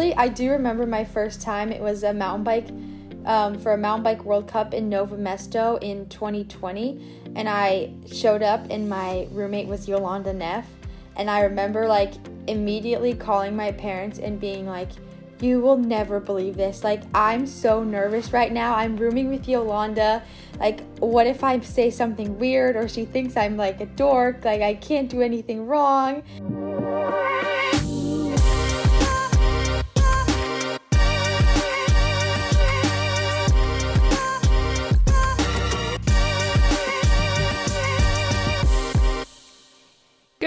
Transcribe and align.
I 0.00 0.28
do 0.28 0.50
remember 0.50 0.86
my 0.86 1.04
first 1.04 1.42
time. 1.42 1.70
It 1.70 1.80
was 1.80 2.02
a 2.02 2.14
mountain 2.14 2.44
bike 2.44 2.68
um, 3.26 3.58
for 3.58 3.72
a 3.72 3.78
mountain 3.78 4.02
bike 4.02 4.24
World 4.24 4.48
Cup 4.48 4.74
in 4.74 4.88
Nove 4.90 5.10
Mesto 5.10 5.80
in 5.82 6.08
2020, 6.08 7.32
and 7.36 7.48
I 7.48 7.92
showed 8.10 8.42
up, 8.42 8.66
and 8.70 8.88
my 8.88 9.28
roommate 9.30 9.68
was 9.68 9.86
Jolanda 9.86 10.34
Neff, 10.34 10.66
and 11.16 11.30
I 11.30 11.42
remember 11.42 11.86
like 11.86 12.14
immediately 12.48 13.14
calling 13.14 13.54
my 13.54 13.70
parents 13.70 14.18
and 14.18 14.40
being 14.40 14.66
like, 14.66 14.90
"You 15.40 15.60
will 15.60 15.76
never 15.76 16.20
believe 16.20 16.56
this! 16.56 16.82
Like 16.82 17.02
I'm 17.14 17.46
so 17.46 17.84
nervous 17.84 18.32
right 18.32 18.50
now. 18.50 18.74
I'm 18.74 18.96
rooming 18.96 19.28
with 19.28 19.46
Yolanda. 19.46 20.22
Like, 20.58 20.82
what 20.98 21.26
if 21.26 21.44
I 21.44 21.60
say 21.60 21.90
something 21.90 22.38
weird 22.38 22.76
or 22.76 22.88
she 22.88 23.04
thinks 23.04 23.36
I'm 23.36 23.56
like 23.56 23.80
a 23.80 23.86
dork? 23.86 24.44
Like 24.44 24.62
I 24.62 24.74
can't 24.74 25.08
do 25.08 25.20
anything 25.20 25.66
wrong." 25.66 26.22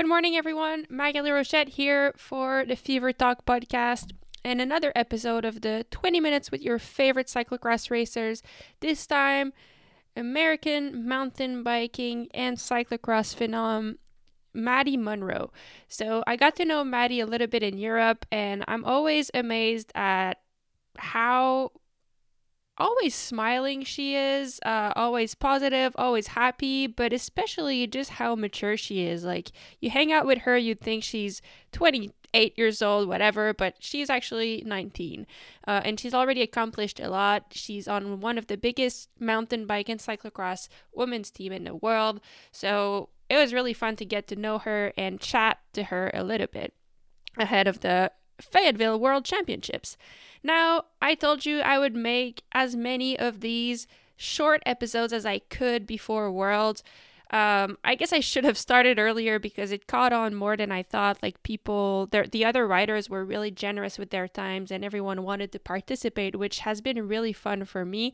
Good 0.05 0.09
morning, 0.09 0.35
everyone. 0.35 0.85
Maghalie 0.85 1.31
Rochette 1.31 1.69
here 1.69 2.13
for 2.15 2.63
the 2.63 2.75
Fever 2.75 3.11
Talk 3.11 3.43
podcast 3.43 4.11
and 4.43 4.61
another 4.61 4.91
episode 4.95 5.45
of 5.45 5.61
the 5.61 5.83
20 5.89 6.19
Minutes 6.19 6.51
with 6.51 6.61
your 6.61 6.77
favorite 6.77 7.25
cyclocross 7.25 7.89
racers. 7.89 8.43
This 8.81 9.07
time, 9.07 9.51
American 10.15 11.07
mountain 11.07 11.63
biking 11.63 12.27
and 12.35 12.57
cyclocross 12.57 13.35
phenom 13.35 13.97
Maddie 14.53 14.95
Munro. 14.95 15.51
So 15.87 16.23
I 16.27 16.35
got 16.35 16.55
to 16.57 16.65
know 16.65 16.83
Maddie 16.83 17.21
a 17.21 17.25
little 17.25 17.47
bit 17.47 17.63
in 17.63 17.79
Europe, 17.79 18.27
and 18.31 18.63
I'm 18.67 18.85
always 18.85 19.31
amazed 19.33 19.91
at 19.95 20.37
how 20.99 21.71
always 22.77 23.15
smiling 23.15 23.83
she 23.83 24.15
is, 24.15 24.59
uh, 24.65 24.91
always 24.95 25.35
positive, 25.35 25.93
always 25.97 26.27
happy, 26.27 26.87
but 26.87 27.13
especially 27.13 27.87
just 27.87 28.11
how 28.11 28.35
mature 28.35 28.77
she 28.77 29.05
is. 29.05 29.23
Like, 29.23 29.51
you 29.79 29.89
hang 29.89 30.11
out 30.11 30.25
with 30.25 30.39
her, 30.39 30.57
you'd 30.57 30.81
think 30.81 31.03
she's 31.03 31.41
28 31.71 32.57
years 32.57 32.81
old, 32.81 33.07
whatever, 33.07 33.53
but 33.53 33.75
she's 33.79 34.09
actually 34.09 34.63
19. 34.65 35.25
Uh, 35.67 35.81
and 35.85 35.99
she's 35.99 36.13
already 36.13 36.41
accomplished 36.41 36.99
a 36.99 37.09
lot. 37.09 37.45
She's 37.51 37.87
on 37.87 38.19
one 38.19 38.37
of 38.37 38.47
the 38.47 38.57
biggest 38.57 39.09
mountain 39.19 39.65
bike 39.65 39.89
and 39.89 39.99
cyclocross 39.99 40.67
women's 40.93 41.31
team 41.31 41.51
in 41.51 41.63
the 41.63 41.75
world. 41.75 42.19
So 42.51 43.09
it 43.29 43.37
was 43.37 43.53
really 43.53 43.73
fun 43.73 43.95
to 43.97 44.05
get 44.05 44.27
to 44.27 44.35
know 44.35 44.59
her 44.59 44.93
and 44.97 45.19
chat 45.19 45.59
to 45.73 45.85
her 45.85 46.11
a 46.13 46.23
little 46.23 46.47
bit 46.47 46.73
ahead 47.37 47.67
of 47.67 47.81
the 47.81 48.11
Fayetteville 48.39 48.99
World 48.99 49.25
Championships. 49.25 49.97
Now, 50.43 50.85
I 51.01 51.15
told 51.15 51.45
you 51.45 51.61
I 51.61 51.79
would 51.79 51.95
make 51.95 52.43
as 52.51 52.75
many 52.75 53.17
of 53.17 53.41
these 53.41 53.87
short 54.17 54.61
episodes 54.65 55.13
as 55.13 55.25
I 55.25 55.39
could 55.39 55.87
before 55.87 56.31
Worlds. 56.31 56.83
Um, 57.31 57.77
I 57.83 57.95
guess 57.95 58.13
I 58.13 58.19
should 58.19 58.43
have 58.43 58.57
started 58.57 58.99
earlier 58.99 59.39
because 59.39 59.71
it 59.71 59.87
caught 59.87 60.13
on 60.13 60.35
more 60.35 60.55
than 60.55 60.71
I 60.71 60.83
thought. 60.83 61.23
Like 61.23 61.41
people, 61.41 62.07
the 62.07 62.45
other 62.45 62.67
writers 62.67 63.09
were 63.09 63.25
really 63.25 63.49
generous 63.49 63.97
with 63.97 64.11
their 64.11 64.27
times, 64.27 64.71
and 64.71 64.85
everyone 64.85 65.23
wanted 65.23 65.51
to 65.53 65.59
participate, 65.59 66.35
which 66.35 66.59
has 66.59 66.81
been 66.81 67.07
really 67.07 67.33
fun 67.33 67.65
for 67.65 67.83
me. 67.83 68.13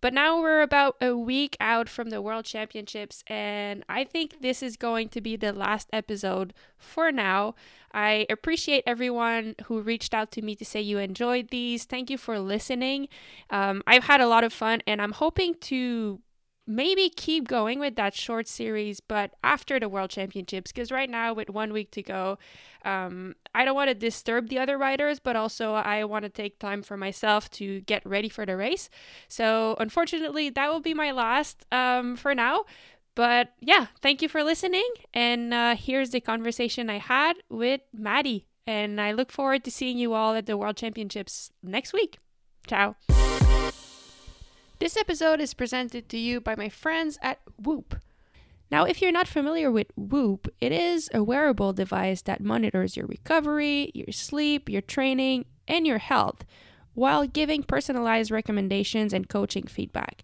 But 0.00 0.14
now 0.14 0.40
we're 0.40 0.62
about 0.62 0.96
a 1.00 1.16
week 1.16 1.56
out 1.58 1.88
from 1.88 2.10
the 2.10 2.22
World 2.22 2.44
Championships, 2.44 3.24
and 3.26 3.84
I 3.88 4.04
think 4.04 4.40
this 4.40 4.62
is 4.62 4.76
going 4.76 5.08
to 5.10 5.20
be 5.20 5.36
the 5.36 5.52
last 5.52 5.88
episode 5.92 6.54
for 6.76 7.10
now. 7.10 7.54
I 7.92 8.26
appreciate 8.30 8.84
everyone 8.86 9.56
who 9.64 9.80
reached 9.80 10.14
out 10.14 10.30
to 10.32 10.42
me 10.42 10.54
to 10.56 10.64
say 10.64 10.80
you 10.80 10.98
enjoyed 10.98 11.48
these. 11.48 11.84
Thank 11.84 12.10
you 12.10 12.18
for 12.18 12.38
listening. 12.38 13.08
Um, 13.50 13.82
I've 13.86 14.04
had 14.04 14.20
a 14.20 14.28
lot 14.28 14.44
of 14.44 14.52
fun, 14.52 14.82
and 14.86 15.02
I'm 15.02 15.12
hoping 15.12 15.54
to 15.62 16.20
maybe 16.68 17.08
keep 17.08 17.48
going 17.48 17.80
with 17.80 17.96
that 17.96 18.14
short 18.14 18.46
series, 18.46 19.00
but 19.00 19.32
after 19.42 19.80
the 19.80 19.88
World 19.88 20.10
Championships, 20.10 20.70
because 20.70 20.92
right 20.92 21.08
now, 21.08 21.32
with 21.32 21.48
one 21.48 21.72
week 21.72 21.90
to 21.92 22.02
go, 22.02 22.38
um, 22.84 23.34
I 23.54 23.64
don't 23.64 23.74
want 23.74 23.88
to 23.88 23.94
disturb 23.94 24.48
the 24.48 24.58
other 24.58 24.76
riders, 24.76 25.18
but 25.18 25.34
also 25.34 25.74
I 25.74 26.04
want 26.04 26.24
to 26.24 26.28
take 26.28 26.58
time 26.58 26.82
for 26.82 26.96
myself 26.96 27.50
to 27.52 27.80
get 27.80 28.04
ready 28.04 28.28
for 28.28 28.44
the 28.44 28.56
race. 28.56 28.90
So, 29.28 29.76
unfortunately, 29.80 30.50
that 30.50 30.70
will 30.70 30.80
be 30.80 30.94
my 30.94 31.10
last 31.10 31.64
um, 31.72 32.14
for 32.14 32.34
now. 32.34 32.64
But 33.14 33.54
yeah, 33.58 33.86
thank 34.00 34.22
you 34.22 34.28
for 34.28 34.44
listening. 34.44 34.88
And 35.12 35.52
uh, 35.52 35.74
here's 35.74 36.10
the 36.10 36.20
conversation 36.20 36.88
I 36.88 36.98
had 36.98 37.38
with 37.50 37.80
Maddie. 37.92 38.46
And 38.64 39.00
I 39.00 39.12
look 39.12 39.32
forward 39.32 39.64
to 39.64 39.70
seeing 39.70 39.98
you 39.98 40.12
all 40.12 40.34
at 40.34 40.46
the 40.46 40.56
World 40.56 40.76
Championships 40.76 41.50
next 41.62 41.92
week. 41.92 42.18
Ciao. 42.68 42.94
This 44.80 44.96
episode 44.96 45.40
is 45.40 45.54
presented 45.54 46.08
to 46.08 46.16
you 46.16 46.40
by 46.40 46.54
my 46.54 46.68
friends 46.68 47.18
at 47.20 47.40
Whoop. 47.60 47.96
Now, 48.70 48.84
if 48.84 49.02
you're 49.02 49.10
not 49.10 49.26
familiar 49.26 49.72
with 49.72 49.88
Whoop, 49.96 50.46
it 50.60 50.70
is 50.70 51.10
a 51.12 51.24
wearable 51.24 51.72
device 51.72 52.22
that 52.22 52.40
monitors 52.40 52.96
your 52.96 53.06
recovery, 53.06 53.90
your 53.92 54.12
sleep, 54.12 54.68
your 54.68 54.82
training, 54.82 55.46
and 55.66 55.84
your 55.84 55.98
health 55.98 56.44
while 56.94 57.26
giving 57.26 57.64
personalized 57.64 58.30
recommendations 58.30 59.12
and 59.12 59.28
coaching 59.28 59.66
feedback. 59.66 60.22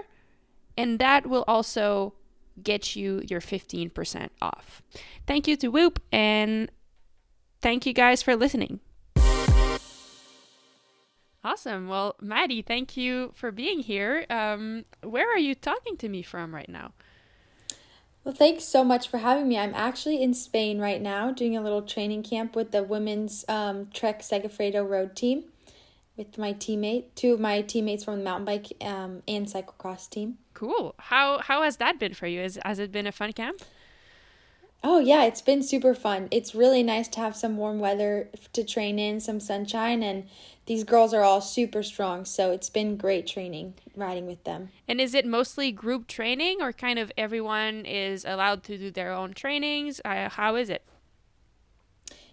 and 0.77 0.99
that 0.99 1.27
will 1.27 1.45
also 1.47 2.13
get 2.61 2.95
you 2.95 3.21
your 3.27 3.41
15% 3.41 4.29
off. 4.41 4.81
Thank 5.27 5.47
you 5.47 5.55
to 5.57 5.67
Whoop 5.69 6.01
and 6.11 6.71
thank 7.61 7.85
you 7.85 7.93
guys 7.93 8.21
for 8.21 8.35
listening. 8.35 8.79
Awesome. 11.43 11.87
Well, 11.87 12.15
Maddie, 12.19 12.63
thank 12.63 12.97
you 12.97 13.31
for 13.35 13.51
being 13.51 13.79
here. 13.79 14.25
Um, 14.31 14.83
where 15.03 15.31
are 15.31 15.37
you 15.37 15.53
talking 15.53 15.95
to 15.97 16.09
me 16.09 16.23
from 16.23 16.55
right 16.55 16.67
now? 16.67 16.93
Well, 18.23 18.33
thanks 18.33 18.63
so 18.63 18.83
much 18.83 19.07
for 19.07 19.19
having 19.19 19.47
me. 19.47 19.59
I'm 19.59 19.75
actually 19.75 20.23
in 20.23 20.33
Spain 20.33 20.79
right 20.79 20.99
now 20.99 21.31
doing 21.31 21.55
a 21.55 21.61
little 21.61 21.83
training 21.83 22.23
camp 22.23 22.55
with 22.55 22.71
the 22.71 22.81
women's 22.81 23.45
um, 23.47 23.89
Trek 23.93 24.21
Segafredo 24.21 24.87
road 24.89 25.15
team 25.15 25.43
with 26.17 26.39
my 26.39 26.53
teammate, 26.53 27.13
two 27.13 27.33
of 27.33 27.39
my 27.39 27.61
teammates 27.61 28.03
from 28.03 28.17
the 28.17 28.23
mountain 28.23 28.45
bike 28.45 28.73
um, 28.81 29.21
and 29.27 29.45
cyclocross 29.45 30.09
team. 30.09 30.39
Cool. 30.55 30.95
How 30.97 31.39
how 31.39 31.61
has 31.61 31.77
that 31.77 31.99
been 31.99 32.15
for 32.15 32.27
you? 32.27 32.41
Is, 32.41 32.57
has 32.65 32.79
it 32.79 32.91
been 32.91 33.05
a 33.05 33.11
fun 33.11 33.33
camp? 33.33 33.61
Oh 34.83 34.99
yeah, 34.99 35.25
it's 35.25 35.41
been 35.41 35.61
super 35.61 35.93
fun. 35.93 36.27
It's 36.31 36.55
really 36.55 36.81
nice 36.81 37.07
to 37.09 37.19
have 37.19 37.35
some 37.35 37.57
warm 37.57 37.79
weather 37.79 38.29
to 38.53 38.63
train 38.63 38.97
in, 38.97 39.19
some 39.19 39.39
sunshine, 39.39 40.01
and 40.01 40.27
these 40.65 40.83
girls 40.83 41.13
are 41.13 41.23
all 41.23 41.41
super 41.41 41.83
strong. 41.83 42.23
So 42.23 42.51
it's 42.51 42.69
been 42.69 42.95
great 42.95 43.27
training 43.27 43.73
riding 43.95 44.27
with 44.27 44.43
them. 44.45 44.69
And 44.87 45.01
is 45.01 45.13
it 45.13 45.25
mostly 45.25 45.71
group 45.71 46.07
training, 46.07 46.61
or 46.61 46.71
kind 46.71 46.99
of 46.99 47.11
everyone 47.17 47.85
is 47.85 48.23
allowed 48.25 48.63
to 48.63 48.77
do 48.77 48.91
their 48.91 49.11
own 49.11 49.33
trainings? 49.33 49.99
Uh, 50.05 50.29
how 50.29 50.55
is 50.55 50.69
it? 50.69 50.85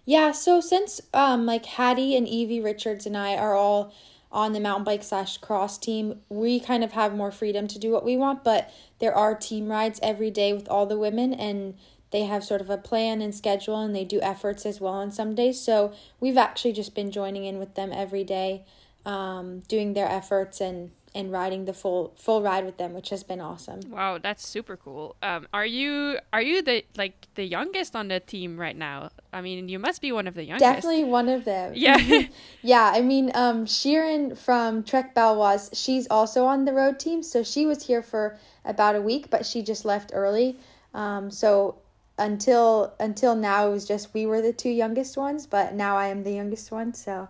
Yeah, 0.05 0.31
so 0.31 0.61
since 0.61 1.01
um 1.13 1.45
like 1.45 1.65
Hattie 1.65 2.15
and 2.15 2.27
Evie 2.27 2.61
Richards 2.61 3.05
and 3.05 3.17
I 3.17 3.35
are 3.35 3.55
all 3.55 3.93
on 4.33 4.51
the 4.51 4.59
mountain 4.59 4.83
bike 4.83 5.03
slash 5.03 5.37
cross 5.37 5.77
team, 5.77 6.19
we 6.27 6.59
kind 6.59 6.83
of 6.83 6.93
have 6.93 7.15
more 7.15 7.31
freedom 7.31 7.67
to 7.67 7.79
do 7.79 7.91
what 7.91 8.03
we 8.03 8.17
want, 8.17 8.43
but 8.43 8.69
there 8.99 9.15
are 9.15 9.35
team 9.35 9.69
rides 9.69 9.99
every 10.01 10.31
day 10.31 10.51
with 10.51 10.67
all 10.67 10.87
the 10.87 10.97
women 10.97 11.33
and 11.33 11.75
they 12.09 12.23
have 12.23 12.43
sort 12.43 12.61
of 12.61 12.69
a 12.69 12.77
plan 12.77 13.21
and 13.21 13.33
schedule 13.33 13.79
and 13.79 13.95
they 13.95 14.03
do 14.03 14.19
efforts 14.21 14.65
as 14.65 14.81
well 14.81 14.93
on 14.93 15.11
some 15.11 15.35
days. 15.35 15.61
So 15.61 15.93
we've 16.19 16.37
actually 16.37 16.73
just 16.73 16.95
been 16.95 17.11
joining 17.11 17.45
in 17.45 17.59
with 17.59 17.75
them 17.75 17.91
every 17.93 18.23
day, 18.23 18.65
um, 19.05 19.59
doing 19.67 19.93
their 19.93 20.07
efforts 20.07 20.59
and 20.59 20.91
and 21.15 21.31
riding 21.31 21.65
the 21.65 21.73
full 21.73 22.13
full 22.17 22.41
ride 22.41 22.65
with 22.65 22.77
them, 22.77 22.93
which 22.93 23.09
has 23.09 23.23
been 23.23 23.39
awesome. 23.39 23.81
Wow, 23.89 24.17
that's 24.17 24.47
super 24.47 24.75
cool. 24.75 25.15
Um, 25.21 25.47
are 25.53 25.65
you 25.65 26.17
are 26.31 26.41
you 26.41 26.61
the 26.61 26.83
like 26.97 27.27
the 27.35 27.43
youngest 27.43 27.95
on 27.95 28.07
the 28.07 28.19
team 28.19 28.59
right 28.59 28.75
now? 28.75 29.09
I 29.31 29.41
mean, 29.41 29.69
you 29.69 29.79
must 29.79 30.01
be 30.01 30.11
one 30.11 30.27
of 30.27 30.33
the 30.33 30.43
youngest. 30.43 30.63
Definitely 30.63 31.05
one 31.05 31.29
of 31.29 31.45
them. 31.45 31.73
Yeah, 31.83 31.97
yeah. 32.61 32.91
I 32.93 33.01
mean, 33.01 33.31
um, 33.33 33.65
Shirin 33.65 34.37
from 34.37 34.83
Trek 34.83 35.13
Baloise, 35.13 35.69
she's 35.73 36.07
also 36.07 36.45
on 36.45 36.65
the 36.65 36.73
road 36.73 36.99
team, 36.99 37.21
so 37.21 37.43
she 37.43 37.65
was 37.65 37.87
here 37.87 38.01
for 38.01 38.37
about 38.63 38.95
a 38.95 39.01
week, 39.01 39.29
but 39.29 39.45
she 39.45 39.61
just 39.61 39.85
left 39.85 40.11
early. 40.13 40.57
Um, 40.93 41.29
so 41.29 41.75
until 42.17 42.93
until 42.99 43.35
now, 43.35 43.67
it 43.67 43.71
was 43.71 43.87
just 43.87 44.13
we 44.13 44.25
were 44.25 44.41
the 44.41 44.53
two 44.53 44.69
youngest 44.69 45.17
ones, 45.17 45.45
but 45.45 45.73
now 45.73 45.97
I 45.97 46.07
am 46.07 46.23
the 46.23 46.31
youngest 46.31 46.71
one. 46.71 46.93
So, 46.93 47.27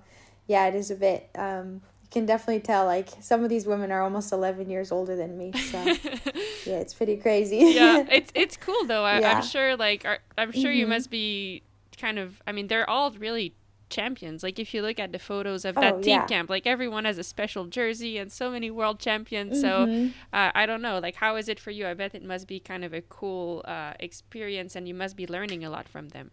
yeah, 0.47 0.67
it 0.67 0.75
is 0.75 0.91
a 0.91 0.95
bit. 0.95 1.29
Um, 1.35 1.81
can 2.13 2.25
definitely 2.27 2.61
tell 2.61 2.85
like 2.85 3.09
some 3.19 3.43
of 3.43 3.49
these 3.49 3.65
women 3.65 3.91
are 3.91 4.01
almost 4.01 4.31
11 4.31 4.69
years 4.69 4.91
older 4.91 5.15
than 5.15 5.35
me 5.37 5.51
so 5.51 5.83
yeah 6.65 6.77
it's 6.77 6.93
pretty 6.93 7.17
crazy 7.17 7.57
yeah 7.57 8.05
it's 8.11 8.31
it's 8.35 8.55
cool 8.55 8.85
though 8.85 9.03
I, 9.03 9.19
am 9.19 9.43
sure 9.43 9.75
like 9.75 10.05
i'm 10.37 10.51
sure 10.51 10.71
mm-hmm. 10.71 10.79
you 10.79 10.87
must 10.87 11.09
be 11.09 11.63
kind 11.97 12.19
of 12.19 12.41
i 12.45 12.51
mean 12.51 12.67
they're 12.67 12.89
all 12.89 13.11
really 13.11 13.55
champions 13.89 14.43
like 14.43 14.57
if 14.59 14.73
you 14.73 14.81
look 14.81 14.99
at 14.99 15.11
the 15.11 15.19
photos 15.19 15.65
of 15.65 15.75
that 15.75 15.95
oh, 15.95 16.01
team 16.01 16.19
yeah. 16.19 16.25
camp 16.25 16.49
like 16.49 16.65
everyone 16.65 17.05
has 17.05 17.17
a 17.17 17.23
special 17.23 17.65
jersey 17.65 18.17
and 18.17 18.31
so 18.31 18.49
many 18.49 18.71
world 18.71 18.99
champions 18.99 19.61
mm-hmm. 19.63 20.07
so 20.07 20.37
uh, 20.37 20.51
i 20.55 20.65
don't 20.65 20.81
know 20.81 20.99
like 20.99 21.15
how 21.15 21.35
is 21.35 21.49
it 21.49 21.59
for 21.59 21.71
you 21.71 21.87
i 21.87 21.93
bet 21.93 22.15
it 22.15 22.23
must 22.23 22.47
be 22.47 22.59
kind 22.59 22.83
of 22.83 22.93
a 22.93 23.01
cool 23.01 23.61
uh, 23.65 23.93
experience 23.99 24.75
and 24.75 24.87
you 24.87 24.93
must 24.93 25.15
be 25.15 25.27
learning 25.27 25.63
a 25.63 25.69
lot 25.69 25.87
from 25.87 26.09
them 26.09 26.31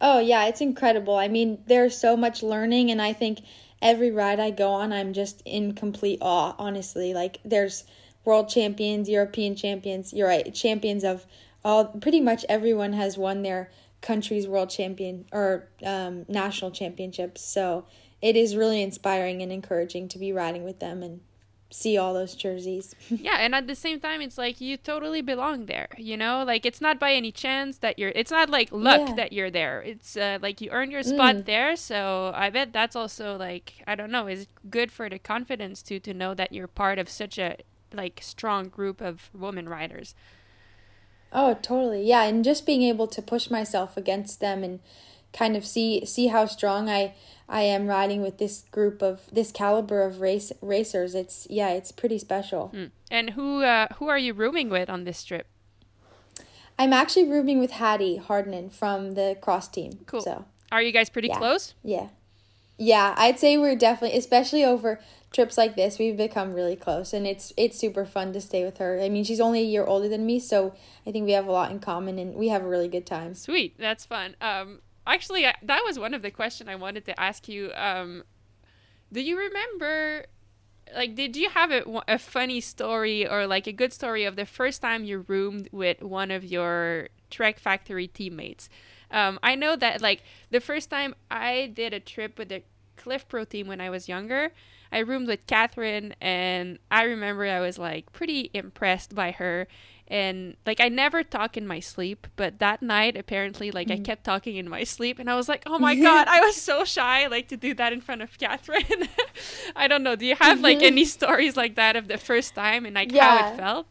Oh 0.00 0.18
yeah, 0.18 0.46
it's 0.46 0.60
incredible. 0.60 1.16
I 1.16 1.28
mean, 1.28 1.62
there's 1.66 1.96
so 1.96 2.14
much 2.14 2.42
learning 2.42 2.90
and 2.90 3.00
I 3.00 3.14
think 3.14 3.40
every 3.84 4.10
ride 4.10 4.40
I 4.40 4.50
go 4.50 4.70
on, 4.70 4.92
I'm 4.92 5.12
just 5.12 5.42
in 5.44 5.74
complete 5.74 6.18
awe, 6.22 6.56
honestly. 6.58 7.14
Like, 7.14 7.38
there's 7.44 7.84
world 8.24 8.48
champions, 8.48 9.08
European 9.08 9.54
champions, 9.54 10.12
you're 10.12 10.26
right, 10.26 10.52
champions 10.52 11.04
of 11.04 11.26
all, 11.62 11.84
pretty 11.84 12.20
much 12.20 12.44
everyone 12.48 12.94
has 12.94 13.16
won 13.18 13.42
their 13.42 13.70
country's 14.00 14.48
world 14.48 14.70
champion 14.70 15.26
or 15.32 15.68
um, 15.84 16.24
national 16.28 16.70
championships. 16.70 17.42
So 17.42 17.84
it 18.20 18.36
is 18.36 18.56
really 18.56 18.82
inspiring 18.82 19.42
and 19.42 19.52
encouraging 19.52 20.08
to 20.08 20.18
be 20.18 20.32
riding 20.32 20.64
with 20.64 20.78
them 20.78 21.02
and 21.02 21.20
see 21.74 21.98
all 21.98 22.14
those 22.14 22.34
jerseys. 22.34 22.94
yeah, 23.10 23.38
and 23.40 23.54
at 23.54 23.66
the 23.66 23.74
same 23.74 23.98
time 23.98 24.20
it's 24.20 24.38
like 24.38 24.60
you 24.60 24.76
totally 24.76 25.20
belong 25.20 25.66
there, 25.66 25.88
you 25.98 26.16
know? 26.16 26.44
Like 26.44 26.64
it's 26.64 26.80
not 26.80 27.00
by 27.00 27.12
any 27.12 27.32
chance 27.32 27.78
that 27.78 27.98
you're 27.98 28.12
it's 28.14 28.30
not 28.30 28.48
like 28.48 28.68
luck 28.70 29.08
yeah. 29.08 29.14
that 29.16 29.32
you're 29.32 29.50
there. 29.50 29.82
It's 29.82 30.16
uh, 30.16 30.38
like 30.40 30.60
you 30.60 30.70
earned 30.70 30.92
your 30.92 31.02
spot 31.02 31.36
mm. 31.36 31.44
there, 31.44 31.74
so 31.74 32.32
I 32.34 32.50
bet 32.50 32.72
that's 32.72 32.94
also 32.94 33.36
like 33.36 33.82
I 33.86 33.96
don't 33.96 34.12
know, 34.12 34.28
is 34.28 34.46
good 34.70 34.92
for 34.92 35.08
the 35.08 35.18
confidence 35.18 35.82
to 35.82 35.98
to 36.00 36.14
know 36.14 36.32
that 36.34 36.52
you're 36.52 36.68
part 36.68 36.98
of 36.98 37.08
such 37.08 37.38
a 37.38 37.56
like 37.92 38.20
strong 38.22 38.68
group 38.68 39.00
of 39.00 39.30
women 39.34 39.68
riders. 39.68 40.14
Oh, 41.32 41.54
totally. 41.54 42.06
Yeah, 42.06 42.22
and 42.22 42.44
just 42.44 42.64
being 42.64 42.82
able 42.82 43.08
to 43.08 43.20
push 43.20 43.50
myself 43.50 43.96
against 43.96 44.38
them 44.38 44.62
and 44.62 44.78
kind 45.32 45.56
of 45.56 45.66
see 45.66 46.06
see 46.06 46.28
how 46.28 46.46
strong 46.46 46.88
I 46.88 47.14
I 47.48 47.62
am 47.62 47.86
riding 47.86 48.22
with 48.22 48.38
this 48.38 48.64
group 48.70 49.02
of 49.02 49.22
this 49.32 49.52
caliber 49.52 50.02
of 50.02 50.20
race 50.20 50.52
racers. 50.60 51.14
It's 51.14 51.46
yeah, 51.50 51.70
it's 51.70 51.92
pretty 51.92 52.18
special. 52.18 52.70
Mm. 52.74 52.90
And 53.10 53.30
who 53.30 53.62
uh, 53.62 53.88
who 53.96 54.08
are 54.08 54.18
you 54.18 54.32
rooming 54.32 54.70
with 54.70 54.88
on 54.88 55.04
this 55.04 55.22
trip? 55.24 55.46
I'm 56.78 56.92
actually 56.92 57.28
rooming 57.28 57.60
with 57.60 57.72
Hattie 57.72 58.18
Harnden 58.18 58.72
from 58.72 59.14
the 59.14 59.36
cross 59.40 59.68
team. 59.68 60.00
Cool. 60.06 60.22
So 60.22 60.44
are 60.72 60.82
you 60.82 60.92
guys 60.92 61.10
pretty 61.10 61.28
yeah. 61.28 61.38
close? 61.38 61.74
Yeah. 61.82 62.08
Yeah, 62.76 63.14
I'd 63.16 63.38
say 63.38 63.56
we're 63.56 63.76
definitely, 63.76 64.18
especially 64.18 64.64
over 64.64 64.98
trips 65.32 65.56
like 65.56 65.76
this, 65.76 65.98
we've 65.98 66.16
become 66.16 66.52
really 66.52 66.74
close, 66.74 67.12
and 67.12 67.26
it's 67.26 67.52
it's 67.56 67.78
super 67.78 68.04
fun 68.04 68.32
to 68.32 68.40
stay 68.40 68.64
with 68.64 68.78
her. 68.78 69.00
I 69.00 69.08
mean, 69.08 69.22
she's 69.22 69.40
only 69.40 69.60
a 69.60 69.64
year 69.64 69.84
older 69.84 70.08
than 70.08 70.26
me, 70.26 70.40
so 70.40 70.74
I 71.06 71.12
think 71.12 71.24
we 71.26 71.32
have 71.32 71.46
a 71.46 71.52
lot 71.52 71.70
in 71.70 71.78
common, 71.78 72.18
and 72.18 72.34
we 72.34 72.48
have 72.48 72.62
a 72.62 72.68
really 72.68 72.88
good 72.88 73.06
time. 73.06 73.34
Sweet, 73.34 73.76
that's 73.78 74.04
fun. 74.04 74.34
Um, 74.40 74.80
actually, 75.06 75.46
I, 75.46 75.54
that 75.62 75.82
was 75.84 75.98
one 75.98 76.14
of 76.14 76.22
the 76.22 76.30
questions 76.30 76.68
I 76.68 76.74
wanted 76.74 77.04
to 77.06 77.20
ask 77.20 77.48
you. 77.48 77.72
Um, 77.74 78.24
do 79.12 79.20
you 79.20 79.38
remember, 79.38 80.26
like, 80.94 81.14
did 81.14 81.36
you 81.36 81.50
have 81.50 81.70
a, 81.70 81.84
a 82.08 82.18
funny 82.18 82.60
story 82.60 83.26
or 83.26 83.46
like 83.46 83.66
a 83.66 83.72
good 83.72 83.92
story 83.92 84.24
of 84.24 84.36
the 84.36 84.46
first 84.46 84.82
time 84.82 85.04
you 85.04 85.24
roomed 85.28 85.68
with 85.72 86.02
one 86.02 86.30
of 86.30 86.44
your 86.44 87.08
Trek 87.30 87.58
Factory 87.58 88.08
teammates? 88.08 88.68
Um, 89.10 89.38
I 89.42 89.54
know 89.54 89.76
that 89.76 90.00
like 90.00 90.22
the 90.50 90.60
first 90.60 90.90
time 90.90 91.14
I 91.30 91.70
did 91.72 91.92
a 91.92 92.00
trip 92.00 92.38
with 92.38 92.48
the 92.48 92.62
Clif 92.96 93.28
Pro 93.28 93.44
team 93.44 93.68
when 93.68 93.80
I 93.80 93.90
was 93.90 94.08
younger, 94.08 94.52
I 94.90 94.98
roomed 94.98 95.26
with 95.26 95.46
Catherine, 95.46 96.14
and 96.20 96.78
I 96.90 97.02
remember 97.04 97.46
I 97.46 97.60
was 97.60 97.78
like 97.78 98.12
pretty 98.12 98.50
impressed 98.54 99.14
by 99.14 99.32
her 99.32 99.66
and 100.08 100.56
like 100.66 100.80
I 100.80 100.88
never 100.88 101.22
talk 101.22 101.56
in 101.56 101.66
my 101.66 101.80
sleep, 101.80 102.26
but 102.36 102.58
that 102.58 102.82
night 102.82 103.16
apparently 103.16 103.70
like 103.70 103.88
mm-hmm. 103.88 104.02
I 104.02 104.04
kept 104.04 104.24
talking 104.24 104.56
in 104.56 104.68
my 104.68 104.84
sleep, 104.84 105.18
and 105.18 105.30
I 105.30 105.36
was 105.36 105.48
like, 105.48 105.62
oh 105.66 105.78
my 105.78 105.94
god, 106.08 106.28
I 106.28 106.40
was 106.40 106.56
so 106.56 106.84
shy 106.84 107.26
like 107.26 107.48
to 107.48 107.56
do 107.56 107.74
that 107.74 107.92
in 107.92 108.00
front 108.00 108.22
of 108.22 108.36
Catherine. 108.38 109.08
I 109.76 109.88
don't 109.88 110.02
know. 110.02 110.16
Do 110.16 110.26
you 110.26 110.36
have 110.36 110.60
like 110.60 110.78
mm-hmm. 110.78 110.86
any 110.86 111.04
stories 111.04 111.56
like 111.56 111.74
that 111.76 111.96
of 111.96 112.08
the 112.08 112.18
first 112.18 112.54
time 112.54 112.84
and 112.84 112.94
like 112.94 113.12
yeah. 113.12 113.38
how 113.38 113.52
it 113.52 113.56
felt? 113.56 113.86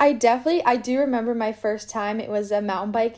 I 0.00 0.12
definitely 0.12 0.64
I 0.64 0.76
do 0.76 0.98
remember 0.98 1.34
my 1.34 1.52
first 1.52 1.90
time. 1.90 2.20
It 2.20 2.30
was 2.30 2.52
a 2.52 2.62
mountain 2.62 2.92
bike 2.92 3.16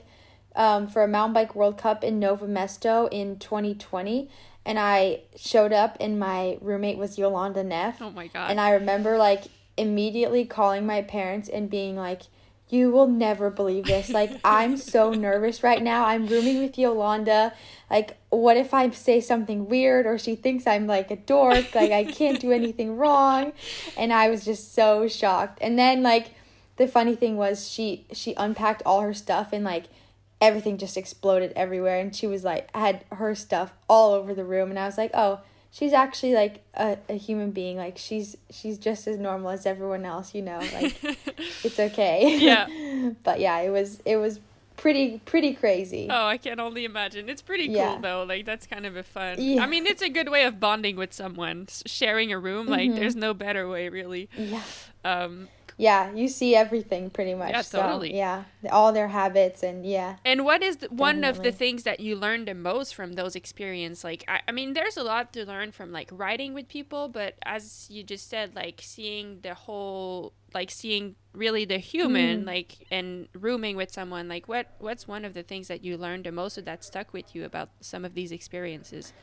um, 0.56 0.88
for 0.88 1.02
a 1.02 1.08
mountain 1.08 1.34
bike 1.34 1.54
World 1.54 1.76
Cup 1.76 2.02
in 2.02 2.20
Nove 2.20 2.40
Mesto 2.40 3.08
in 3.12 3.38
2020 3.38 4.28
and 4.64 4.78
I 4.78 5.22
showed 5.36 5.72
up 5.72 5.96
and 6.00 6.18
my 6.18 6.58
roommate 6.60 6.98
was 6.98 7.16
Jolanda 7.16 7.64
Neff. 7.64 8.00
Oh 8.00 8.10
my 8.10 8.26
god. 8.26 8.50
And 8.50 8.60
I 8.60 8.72
remember 8.72 9.16
like 9.16 9.44
immediately 9.76 10.44
calling 10.44 10.86
my 10.86 11.02
parents 11.02 11.48
and 11.48 11.70
being 11.70 11.96
like, 11.96 12.22
you 12.68 12.90
will 12.90 13.08
never 13.08 13.50
believe 13.50 13.86
this. 13.86 14.10
Like, 14.10 14.30
I'm 14.44 14.76
so 14.94 15.12
nervous 15.12 15.62
right 15.62 15.82
now. 15.82 16.06
I'm 16.06 16.26
rooming 16.26 16.60
with 16.60 16.76
Jolanda. 16.76 17.52
Like, 17.90 18.16
what 18.30 18.56
if 18.56 18.72
I 18.72 18.90
say 18.90 19.20
something 19.20 19.68
weird 19.68 20.06
or 20.06 20.18
she 20.18 20.36
thinks 20.36 20.66
I'm 20.66 20.86
like 20.86 21.10
a 21.10 21.16
dork? 21.16 21.74
Like, 21.74 21.90
I 21.90 22.04
can't 22.04 22.38
do 22.38 22.52
anything 22.52 22.96
wrong. 22.96 23.52
And 23.96 24.12
I 24.12 24.30
was 24.30 24.44
just 24.44 24.72
so 24.72 25.08
shocked. 25.08 25.58
And 25.60 25.78
then, 25.78 26.02
like, 26.02 26.30
the 26.80 26.88
funny 26.88 27.14
thing 27.14 27.36
was 27.36 27.68
she 27.68 28.06
she 28.10 28.32
unpacked 28.38 28.82
all 28.86 29.02
her 29.02 29.12
stuff 29.12 29.52
and 29.52 29.62
like 29.62 29.84
everything 30.40 30.78
just 30.78 30.96
exploded 30.96 31.52
everywhere 31.54 32.00
and 32.00 32.16
she 32.16 32.26
was 32.26 32.42
like 32.42 32.74
had 32.74 33.04
her 33.12 33.34
stuff 33.34 33.74
all 33.86 34.14
over 34.14 34.32
the 34.32 34.46
room 34.46 34.70
and 34.70 34.78
I 34.78 34.86
was 34.86 34.96
like, 34.96 35.10
"Oh, 35.12 35.40
she's 35.70 35.92
actually 35.92 36.34
like 36.34 36.62
a, 36.74 36.98
a 37.08 37.14
human 37.14 37.50
being. 37.50 37.76
Like 37.76 37.98
she's 37.98 38.36
she's 38.50 38.78
just 38.78 39.06
as 39.06 39.18
normal 39.18 39.50
as 39.50 39.66
everyone 39.66 40.04
else 40.04 40.34
you 40.34 40.42
know 40.42 40.58
like 40.58 40.96
it's 41.64 41.78
okay. 41.78 42.38
Yeah. 42.38 42.66
But 43.24 43.40
yeah 43.40 43.58
it 43.60 43.70
was 43.70 44.00
it 44.04 44.16
was 44.16 44.40
pretty 44.76 45.18
pretty 45.24 45.54
crazy. 45.54 46.08
Oh 46.10 46.26
i 46.26 46.36
can 46.38 46.60
only 46.60 46.84
imagine. 46.84 47.28
It's 47.28 47.42
pretty 47.42 47.64
yeah. 47.64 47.92
cool 47.92 48.00
though. 48.00 48.24
Like 48.24 48.44
that's 48.44 48.66
kind 48.66 48.86
of 48.86 48.96
a 48.96 49.02
fun 49.02 49.36
yeah. 49.38 49.62
i 49.62 49.66
mean 49.66 49.86
it's 49.86 50.02
a 50.02 50.08
good 50.08 50.28
way 50.28 50.44
of 50.44 50.60
bonding 50.60 50.96
with 50.96 51.12
someone. 51.12 51.66
Sharing 51.86 52.32
a 52.32 52.38
room 52.38 52.66
like 52.66 52.90
mm-hmm. 52.90 52.98
there's 52.98 53.16
no 53.16 53.34
better 53.34 53.68
way 53.68 53.88
really. 53.88 54.28
Yeah. 54.36 54.62
Um 55.04 55.48
yeah, 55.80 56.12
you 56.12 56.28
see 56.28 56.54
everything 56.54 57.08
pretty 57.08 57.34
much. 57.34 57.52
Yeah, 57.52 57.62
so, 57.62 57.80
totally. 57.80 58.14
yeah, 58.14 58.44
all 58.70 58.92
their 58.92 59.08
habits 59.08 59.62
and 59.62 59.86
yeah. 59.86 60.16
And 60.26 60.44
what 60.44 60.62
is 60.62 60.76
the, 60.76 60.88
one 60.88 61.24
of 61.24 61.42
the 61.42 61.52
things 61.52 61.84
that 61.84 62.00
you 62.00 62.16
learned 62.16 62.48
the 62.48 62.54
most 62.54 62.94
from 62.94 63.14
those 63.14 63.34
experiences? 63.34 64.04
Like, 64.04 64.22
I, 64.28 64.40
I 64.46 64.52
mean, 64.52 64.74
there's 64.74 64.98
a 64.98 65.02
lot 65.02 65.32
to 65.32 65.46
learn 65.46 65.72
from 65.72 65.90
like 65.90 66.10
riding 66.12 66.52
with 66.52 66.68
people, 66.68 67.08
but 67.08 67.36
as 67.46 67.86
you 67.88 68.02
just 68.02 68.28
said, 68.28 68.54
like 68.54 68.80
seeing 68.84 69.40
the 69.40 69.54
whole, 69.54 70.34
like 70.52 70.70
seeing 70.70 71.16
really 71.32 71.64
the 71.64 71.78
human, 71.78 72.42
Mm. 72.42 72.46
like 72.46 72.86
and 72.90 73.28
rooming 73.32 73.74
with 73.74 73.90
someone. 73.90 74.28
Like, 74.28 74.48
what 74.48 74.66
what's 74.80 75.08
one 75.08 75.24
of 75.24 75.32
the 75.32 75.42
things 75.42 75.68
that 75.68 75.82
you 75.82 75.96
learned 75.96 76.24
the 76.24 76.32
most 76.32 76.58
or 76.58 76.62
that 76.62 76.84
stuck 76.84 77.14
with 77.14 77.34
you 77.34 77.46
about 77.46 77.70
some 77.80 78.04
of 78.04 78.12
these 78.12 78.32
experiences? 78.32 79.14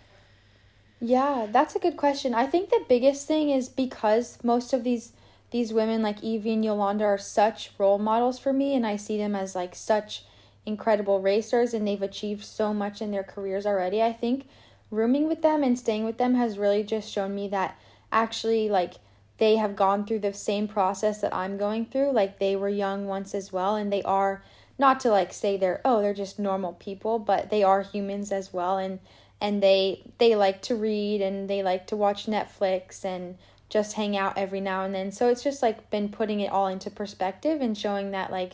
Yeah, 1.00 1.46
that's 1.52 1.76
a 1.76 1.80
good 1.80 1.98
question. 1.98 2.34
I 2.34 2.48
think 2.48 2.72
the 2.72 2.84
biggest 2.90 3.28
thing 3.28 3.52
is 3.52 3.70
because 3.70 4.40
most 4.44 4.74
of 4.74 4.84
these 4.84 5.14
these 5.52 5.74
women 5.74 6.02
like 6.02 6.24
Evie 6.24 6.54
and 6.54 6.64
Jolanda 6.64 7.04
are 7.04 7.18
such 7.18 7.72
role 7.78 7.98
models 7.98 8.38
for 8.38 8.52
me 8.52 8.76
and 8.76 8.86
I 8.86 8.98
see 8.98 9.18
them 9.18 9.36
as 9.36 9.56
like 9.56 9.76
such 9.76 10.24
incredible 10.66 11.22
racers 11.22 11.74
and 11.74 11.88
they've 11.88 12.02
achieved 12.02 12.44
so 12.44 12.74
much 12.74 13.02
in 13.02 13.12
their 13.12 13.24
careers 13.24 13.66
already. 13.66 14.02
I 14.02 14.12
think 14.12 14.48
rooming 14.92 15.28
with 15.28 15.42
them 15.42 15.64
and 15.64 15.80
staying 15.80 16.06
with 16.06 16.18
them 16.18 16.36
has 16.36 16.58
really 16.58 16.84
just 16.84 17.12
shown 17.12 17.34
me 17.34 17.48
that 17.50 17.80
actually 18.12 18.70
like 18.70 18.96
they 19.38 19.56
have 19.56 19.76
gone 19.76 20.06
through 20.06 20.20
the 20.20 20.34
same 20.34 20.68
process 20.68 21.22
that 21.22 21.34
I'm 21.34 21.58
going 21.58 21.86
through. 21.86 22.12
Like 22.12 22.40
they 22.40 22.56
were 22.56 22.70
young 22.70 23.06
once 23.08 23.34
as 23.34 23.54
well 23.54 23.76
and 23.76 23.92
they 23.92 24.04
are 24.04 24.44
not 24.78 25.00
to 25.02 25.10
like 25.10 25.34
say 25.34 25.58
they're 25.58 25.82
oh 25.86 26.02
they're 26.02 26.14
just 26.14 26.40
normal 26.40 26.74
people, 26.74 27.20
but 27.20 27.50
they 27.50 27.64
are 27.64 27.82
humans 27.82 28.32
as 28.32 28.52
well 28.52 28.78
and 28.78 29.00
and 29.40 29.62
they 29.62 30.04
they 30.18 30.36
like 30.36 30.62
to 30.64 30.76
read 30.76 31.22
and 31.22 31.50
they 31.50 31.64
like 31.64 31.88
to 31.88 31.96
watch 31.96 32.26
Netflix 32.26 33.06
and 33.06 33.38
just 33.70 33.94
hang 33.94 34.16
out 34.16 34.38
every 34.38 34.62
now 34.62 34.84
and 34.84 34.94
then. 34.96 35.12
So 35.12 35.30
it's 35.30 35.44
just 35.44 35.62
like 35.62 35.90
been 35.90 36.10
putting 36.10 36.40
it 36.40 36.52
all 36.52 36.68
into 36.68 36.90
perspective 36.90 37.62
and 37.62 37.78
showing 37.78 38.12
that 38.12 38.32
like 38.32 38.54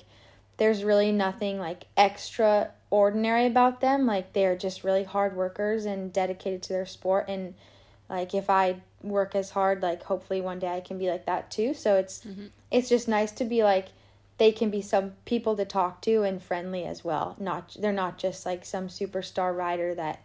there's 0.58 0.84
really 0.84 1.12
nothing 1.12 1.60
like 1.60 1.86
extraordinary 1.98 3.46
about 3.46 3.82
them. 3.82 4.05
Like 4.05 4.34
they're 4.34 4.55
just 4.58 4.84
really 4.84 5.03
hard 5.03 5.36
workers 5.36 5.86
and 5.86 6.12
dedicated 6.12 6.63
to 6.63 6.74
their 6.74 6.86
sport 6.86 7.25
and 7.27 7.53
like 8.10 8.34
if 8.36 8.50
I 8.50 8.77
work 9.01 9.36
as 9.36 9.51
hard, 9.51 9.82
like 9.82 10.03
hopefully 10.03 10.41
one 10.41 10.60
day 10.60 10.67
I 10.75 10.82
can 10.82 10.98
be 10.98 11.10
like 11.10 11.25
that 11.25 11.50
too. 11.51 11.74
So 11.74 11.96
it's 11.98 12.22
Mhm. 12.25 12.50
it's 12.72 12.89
just 12.89 13.08
nice 13.08 13.32
to 13.34 13.46
be 13.46 13.63
like 13.63 13.88
they 14.39 14.51
can 14.51 14.70
be 14.72 14.82
some 14.82 15.13
people 15.25 15.55
to 15.55 15.63
talk 15.65 16.01
to 16.01 16.24
and 16.24 16.41
friendly 16.41 16.86
as 16.86 17.03
well. 17.05 17.36
Not 17.39 17.75
they're 17.79 17.91
not 17.93 18.17
just 18.17 18.46
like 18.46 18.65
some 18.65 18.88
superstar 18.88 19.55
rider 19.55 19.93
that 19.96 20.20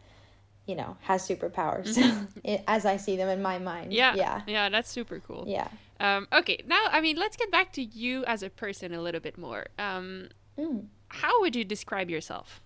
you 0.68 0.76
know 0.76 0.96
has 1.00 1.26
superpowers 1.26 1.96
it, 2.44 2.62
as 2.68 2.84
I 2.86 2.96
see 2.98 3.16
them 3.16 3.28
in 3.28 3.42
my 3.42 3.58
mind. 3.58 3.92
Yeah, 3.92 4.14
yeah, 4.14 4.42
yeah, 4.46 4.68
that's 4.68 4.88
super 4.90 5.18
cool. 5.26 5.44
yeah. 5.48 5.68
Um, 5.98 6.28
okay, 6.32 6.58
now 6.66 6.84
I 6.92 7.00
mean, 7.00 7.16
let's 7.16 7.36
get 7.36 7.50
back 7.50 7.72
to 7.72 7.82
you 7.82 8.24
as 8.26 8.44
a 8.44 8.50
person 8.50 8.94
a 8.94 9.00
little 9.02 9.20
bit 9.20 9.36
more. 9.36 9.66
Um, 9.78 10.28
Mm. 10.58 10.86
how 11.08 11.40
would 11.40 11.54
you 11.56 11.64
describe 11.64 12.10
yourself? 12.10 12.60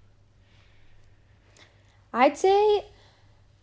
I'd 2.12 2.37
say 2.37 2.87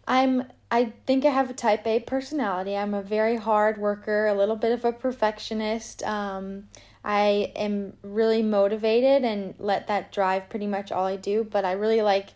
I'm 0.07 0.43
I 0.71 0.93
think 1.07 1.25
I 1.25 1.29
have 1.31 1.49
a 1.49 1.53
type 1.53 1.85
A 1.87 1.99
personality. 1.99 2.75
I'm 2.77 2.93
a 2.93 3.01
very 3.01 3.35
hard 3.37 3.77
worker, 3.79 4.27
a 4.27 4.33
little 4.35 4.55
bit 4.55 4.71
of 4.71 4.85
a 4.85 4.91
perfectionist. 4.91 6.03
Um, 6.03 6.67
I 7.03 7.51
am 7.55 7.93
really 8.03 8.43
motivated 8.43 9.23
and 9.23 9.55
let 9.57 9.87
that 9.87 10.11
drive 10.11 10.47
pretty 10.49 10.67
much 10.67 10.91
all 10.91 11.05
I 11.05 11.15
do, 11.15 11.43
but 11.43 11.65
I 11.65 11.71
really 11.71 12.01
like 12.03 12.29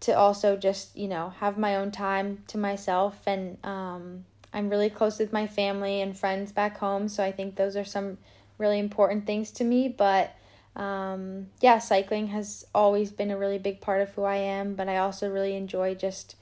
to 0.00 0.12
also 0.12 0.56
just, 0.56 0.96
you 0.96 1.08
know, 1.08 1.30
have 1.40 1.58
my 1.58 1.76
own 1.76 1.90
time 1.90 2.42
to 2.48 2.58
myself 2.58 3.20
and 3.26 3.58
um, 3.64 4.24
I'm 4.52 4.68
really 4.68 4.90
close 4.90 5.18
with 5.18 5.32
my 5.32 5.46
family 5.46 6.00
and 6.00 6.18
friends 6.18 6.52
back 6.52 6.78
home, 6.78 7.08
so 7.08 7.22
I 7.22 7.32
think 7.32 7.56
those 7.56 7.76
are 7.76 7.84
some 7.84 8.18
really 8.58 8.78
important 8.78 9.26
things 9.26 9.50
to 9.52 9.64
me, 9.64 9.88
but 9.88 10.34
um, 10.76 11.48
yeah, 11.60 11.78
cycling 11.78 12.28
has 12.28 12.66
always 12.74 13.10
been 13.10 13.30
a 13.30 13.36
really 13.38 13.58
big 13.58 13.80
part 13.80 14.00
of 14.00 14.10
who 14.10 14.24
I 14.24 14.36
am, 14.36 14.74
but 14.74 14.88
I 14.88 14.96
also 14.98 15.30
really 15.30 15.54
enjoy 15.54 15.94
just 15.94 16.36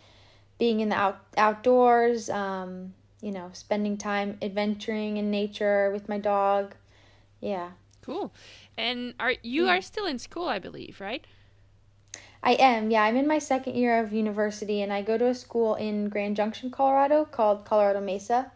being 0.59 0.81
in 0.81 0.89
the 0.91 0.97
out- 0.97 1.25
outdoors, 1.37 2.31
um, 2.31 2.95
you 3.21 3.33
know, 3.33 3.51
spending 3.53 3.97
time 3.97 4.39
adventuring 4.41 5.17
in 5.17 5.31
nature 5.31 5.91
with 5.93 6.09
my 6.09 6.19
dog. 6.19 6.75
Yeah, 7.41 7.71
Cool. 8.09 8.33
And 8.79 9.13
are 9.21 9.35
you 9.43 9.67
Yeah. 9.67 9.73
are 9.77 9.83
still 9.83 10.07
in 10.07 10.19
school, 10.19 10.49
I 10.49 10.59
believe, 10.59 10.99
right? 10.99 11.27
I 12.43 12.53
am. 12.53 12.91
Yeah, 12.91 13.03
I'm 13.03 13.17
in 13.17 13.27
my 13.27 13.39
second 13.39 13.75
year 13.75 13.99
of 13.99 14.13
university 14.13 14.83
and 14.83 14.93
I 14.93 15.03
go 15.03 15.19
to 15.19 15.27
a 15.27 15.35
school 15.35 15.75
in 15.75 16.09
Grand 16.09 16.37
Junction, 16.37 16.71
Colorado 16.71 17.25
called 17.25 17.65
Colorado 17.65 18.01
Mesa. 18.01 18.53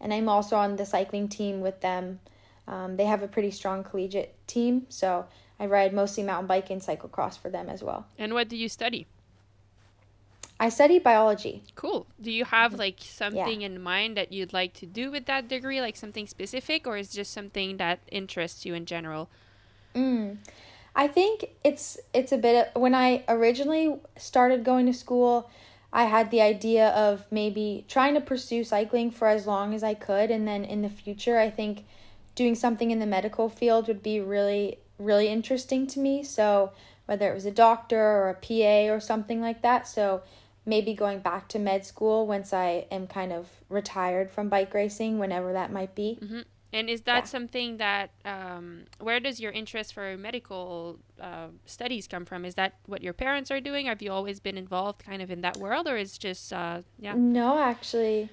And 0.00 0.12
I'm 0.12 0.28
also 0.28 0.56
on 0.56 0.76
the 0.76 0.84
cycling 0.84 1.28
team 1.28 1.60
with 1.60 1.80
them. 1.80 2.20
Um, 2.68 2.96
they 2.96 3.04
have 3.04 3.22
a 3.22 3.28
pretty 3.28 3.50
strong 3.50 3.84
collegiate 3.84 4.34
team, 4.46 4.86
so 4.88 5.26
I 5.58 5.66
ride 5.66 5.92
mostly 5.92 6.22
mountain 6.22 6.46
bike 6.46 6.70
and 6.70 6.80
cyclocross 6.80 7.38
for 7.38 7.50
them 7.50 7.68
as 7.68 7.82
well. 7.82 8.06
And 8.18 8.32
what 8.32 8.48
do 8.48 8.56
you 8.56 8.68
study? 8.68 9.06
I 10.58 10.68
study 10.68 10.98
biology. 10.98 11.62
Cool. 11.74 12.06
Do 12.20 12.30
you 12.30 12.44
have 12.44 12.74
like 12.74 12.98
something 13.00 13.62
in 13.62 13.82
mind 13.82 14.16
that 14.16 14.32
you'd 14.32 14.52
like 14.52 14.72
to 14.74 14.86
do 14.86 15.10
with 15.10 15.26
that 15.26 15.48
degree, 15.48 15.80
like 15.80 15.96
something 15.96 16.26
specific, 16.26 16.86
or 16.86 16.96
is 16.96 17.12
it 17.12 17.16
just 17.16 17.32
something 17.32 17.76
that 17.78 18.00
interests 18.10 18.64
you 18.64 18.74
in 18.74 18.86
general? 18.86 19.28
Mm. 19.94 20.38
I 20.96 21.08
think 21.08 21.50
it's 21.64 21.98
it's 22.12 22.32
a 22.32 22.38
bit 22.38 22.68
of, 22.68 22.80
when 22.80 22.94
I 22.94 23.24
originally 23.28 23.96
started 24.16 24.64
going 24.64 24.86
to 24.86 24.94
school, 24.94 25.50
I 25.92 26.04
had 26.04 26.30
the 26.30 26.40
idea 26.40 26.88
of 26.88 27.24
maybe 27.30 27.84
trying 27.88 28.14
to 28.14 28.20
pursue 28.20 28.64
cycling 28.64 29.10
for 29.10 29.28
as 29.28 29.46
long 29.46 29.74
as 29.74 29.82
I 29.82 29.94
could 29.94 30.30
and 30.30 30.46
then 30.46 30.64
in 30.64 30.82
the 30.82 30.88
future 30.88 31.38
I 31.38 31.50
think 31.50 31.84
doing 32.34 32.54
something 32.54 32.90
in 32.90 32.98
the 32.98 33.06
medical 33.06 33.48
field 33.48 33.88
would 33.88 34.02
be 34.02 34.20
really 34.20 34.78
really 34.98 35.28
interesting 35.28 35.86
to 35.88 36.00
me. 36.00 36.22
So 36.22 36.72
whether 37.06 37.30
it 37.30 37.34
was 37.34 37.46
a 37.46 37.50
doctor 37.50 38.00
or 38.00 38.30
a 38.30 38.34
PA 38.34 38.92
or 38.92 39.00
something 39.00 39.40
like 39.40 39.62
that. 39.62 39.86
So 39.86 40.22
maybe 40.66 40.94
going 40.94 41.20
back 41.20 41.48
to 41.48 41.58
med 41.58 41.84
school 41.84 42.26
once 42.26 42.52
I 42.52 42.86
am 42.90 43.06
kind 43.06 43.32
of 43.32 43.48
retired 43.68 44.30
from 44.30 44.48
bike 44.48 44.72
racing 44.72 45.18
whenever 45.18 45.52
that 45.52 45.72
might 45.72 45.94
be. 45.94 46.18
Mm-hmm. 46.22 46.40
And 46.74 46.90
is 46.90 47.02
that 47.02 47.24
Yeah. 47.24 47.30
something 47.36 47.76
that 47.76 48.10
um, 48.24 48.86
where 48.98 49.20
does 49.20 49.38
your 49.38 49.52
interest 49.52 49.94
for 49.94 50.16
medical 50.16 50.98
uh, 51.20 51.48
studies 51.66 52.08
come 52.08 52.24
from? 52.24 52.44
Is 52.44 52.56
that 52.56 52.72
what 52.86 53.00
your 53.00 53.12
parents 53.12 53.52
are 53.52 53.60
doing? 53.60 53.86
Have 53.86 54.02
you 54.02 54.10
always 54.10 54.40
been 54.40 54.58
involved 54.58 55.04
kind 55.04 55.22
of 55.22 55.30
in 55.30 55.40
that 55.42 55.56
world, 55.58 55.86
or 55.86 55.96
is 55.96 56.18
just 56.18 56.52
uh, 56.52 56.82
yeah? 56.98 57.14
No, 57.14 57.60
actually. 57.60 58.28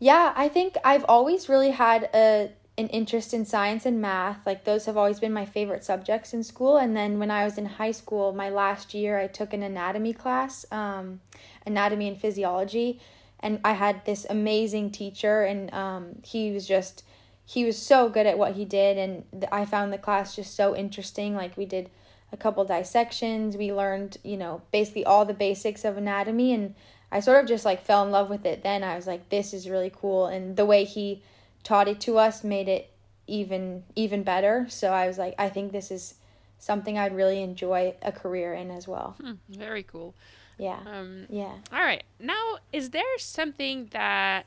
Yeah, 0.00 0.32
I 0.36 0.48
think 0.48 0.76
I've 0.84 1.04
always 1.08 1.48
really 1.48 1.70
had 1.70 2.10
a 2.12 2.50
an 2.76 2.88
interest 2.88 3.32
in 3.32 3.44
science 3.44 3.86
and 3.86 4.02
math. 4.02 4.44
Like 4.44 4.64
those 4.64 4.86
have 4.86 4.96
always 4.96 5.20
been 5.20 5.32
my 5.32 5.46
favorite 5.46 5.84
subjects 5.84 6.34
in 6.34 6.42
school. 6.42 6.76
And 6.76 6.94
then 6.96 7.20
when 7.20 7.30
I 7.30 7.44
was 7.44 7.56
in 7.56 7.66
high 7.66 7.92
school, 7.92 8.32
my 8.34 8.50
last 8.50 8.92
year, 8.94 9.18
I 9.18 9.28
took 9.28 9.54
an 9.54 9.62
anatomy 9.62 10.12
class, 10.12 10.66
um, 10.72 11.20
anatomy 11.64 12.08
and 12.08 12.20
physiology, 12.20 13.00
and 13.40 13.60
I 13.64 13.74
had 13.74 14.04
this 14.04 14.26
amazing 14.28 14.90
teacher, 14.90 15.44
and 15.44 15.72
um, 15.72 16.16
he 16.24 16.50
was 16.50 16.66
just 16.66 17.04
he 17.48 17.64
was 17.64 17.80
so 17.80 18.08
good 18.08 18.26
at 18.26 18.36
what 18.38 18.54
he 18.54 18.64
did, 18.64 18.98
and 18.98 19.24
th- 19.30 19.44
I 19.52 19.64
found 19.64 19.92
the 19.92 19.98
class 19.98 20.34
just 20.34 20.54
so 20.54 20.74
interesting. 20.76 21.34
Like 21.36 21.56
we 21.56 21.64
did 21.64 21.88
a 22.32 22.36
couple 22.36 22.64
dissections, 22.64 23.56
we 23.56 23.72
learned 23.72 24.18
you 24.24 24.36
know 24.36 24.62
basically 24.72 25.04
all 25.04 25.24
the 25.24 25.32
basics 25.34 25.84
of 25.84 25.96
anatomy, 25.96 26.52
and 26.52 26.74
I 27.12 27.20
sort 27.20 27.40
of 27.42 27.48
just 27.48 27.64
like 27.64 27.84
fell 27.84 28.04
in 28.04 28.10
love 28.10 28.28
with 28.28 28.44
it. 28.44 28.62
Then 28.64 28.82
I 28.82 28.96
was 28.96 29.06
like, 29.06 29.28
this 29.28 29.54
is 29.54 29.70
really 29.70 29.92
cool, 29.94 30.26
and 30.26 30.56
the 30.56 30.66
way 30.66 30.84
he 30.84 31.22
taught 31.62 31.88
it 31.88 32.00
to 32.00 32.18
us 32.18 32.42
made 32.44 32.68
it 32.68 32.90
even 33.28 33.84
even 33.94 34.22
better. 34.24 34.66
So 34.68 34.90
I 34.92 35.06
was 35.06 35.16
like, 35.18 35.34
I 35.38 35.48
think 35.48 35.70
this 35.72 35.90
is 35.90 36.14
something 36.58 36.98
I'd 36.98 37.14
really 37.14 37.42
enjoy 37.42 37.94
a 38.02 38.10
career 38.10 38.54
in 38.54 38.70
as 38.70 38.88
well. 38.88 39.14
Hmm, 39.20 39.34
very 39.48 39.82
cool. 39.84 40.14
Yeah, 40.58 40.78
Um, 40.86 41.26
yeah. 41.28 41.52
all 41.70 41.80
right. 41.82 42.02
Now, 42.18 42.56
is 42.72 42.90
there 42.90 43.18
something 43.18 43.88
that 43.92 44.46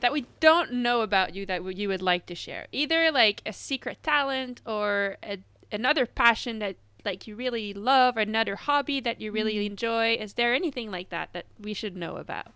that 0.00 0.12
we 0.12 0.26
don't 0.40 0.72
know 0.72 1.00
about 1.00 1.34
you 1.34 1.46
that 1.46 1.64
you 1.76 1.88
would 1.88 2.02
like 2.02 2.26
to 2.26 2.34
share? 2.34 2.66
Either 2.72 3.10
like 3.10 3.42
a 3.44 3.52
secret 3.52 4.02
talent 4.02 4.60
or 4.66 5.16
a, 5.22 5.38
another 5.72 6.06
passion 6.06 6.58
that 6.60 6.76
like 7.04 7.26
you 7.26 7.36
really 7.36 7.72
love, 7.72 8.16
or 8.16 8.20
another 8.20 8.56
hobby 8.56 9.00
that 9.00 9.20
you 9.20 9.32
really 9.32 9.64
enjoy. 9.66 10.14
Is 10.14 10.34
there 10.34 10.54
anything 10.54 10.90
like 10.90 11.10
that 11.10 11.32
that 11.32 11.46
we 11.58 11.72
should 11.72 11.96
know 11.96 12.16
about? 12.16 12.48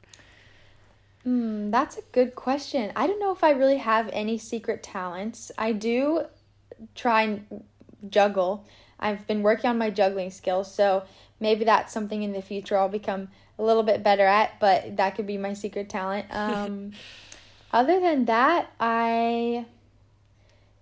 Mm, 1.26 1.70
that's 1.70 1.96
a 1.96 2.02
good 2.12 2.34
question. 2.34 2.92
I 2.96 3.06
don't 3.06 3.20
know 3.20 3.32
if 3.32 3.44
I 3.44 3.50
really 3.50 3.78
have 3.78 4.10
any 4.12 4.38
secret 4.38 4.82
talents. 4.82 5.52
I 5.56 5.72
do 5.72 6.24
try 6.94 7.22
and 7.22 7.64
juggle. 8.08 8.66
I've 8.98 9.26
been 9.26 9.42
working 9.42 9.70
on 9.70 9.78
my 9.78 9.90
juggling 9.90 10.30
skills, 10.30 10.72
so 10.72 11.04
maybe 11.40 11.64
that's 11.64 11.92
something 11.92 12.22
in 12.22 12.32
the 12.32 12.42
future 12.42 12.76
I'll 12.76 12.88
become 12.88 13.28
a 13.58 13.62
little 13.62 13.82
bit 13.82 14.02
better 14.02 14.26
at, 14.26 14.58
but 14.60 14.96
that 14.96 15.14
could 15.14 15.26
be 15.26 15.38
my 15.38 15.54
secret 15.54 15.88
talent. 15.88 16.26
Um, 16.32 16.92
other 17.72 18.00
than 18.00 18.26
that, 18.26 18.70
I 18.78 19.66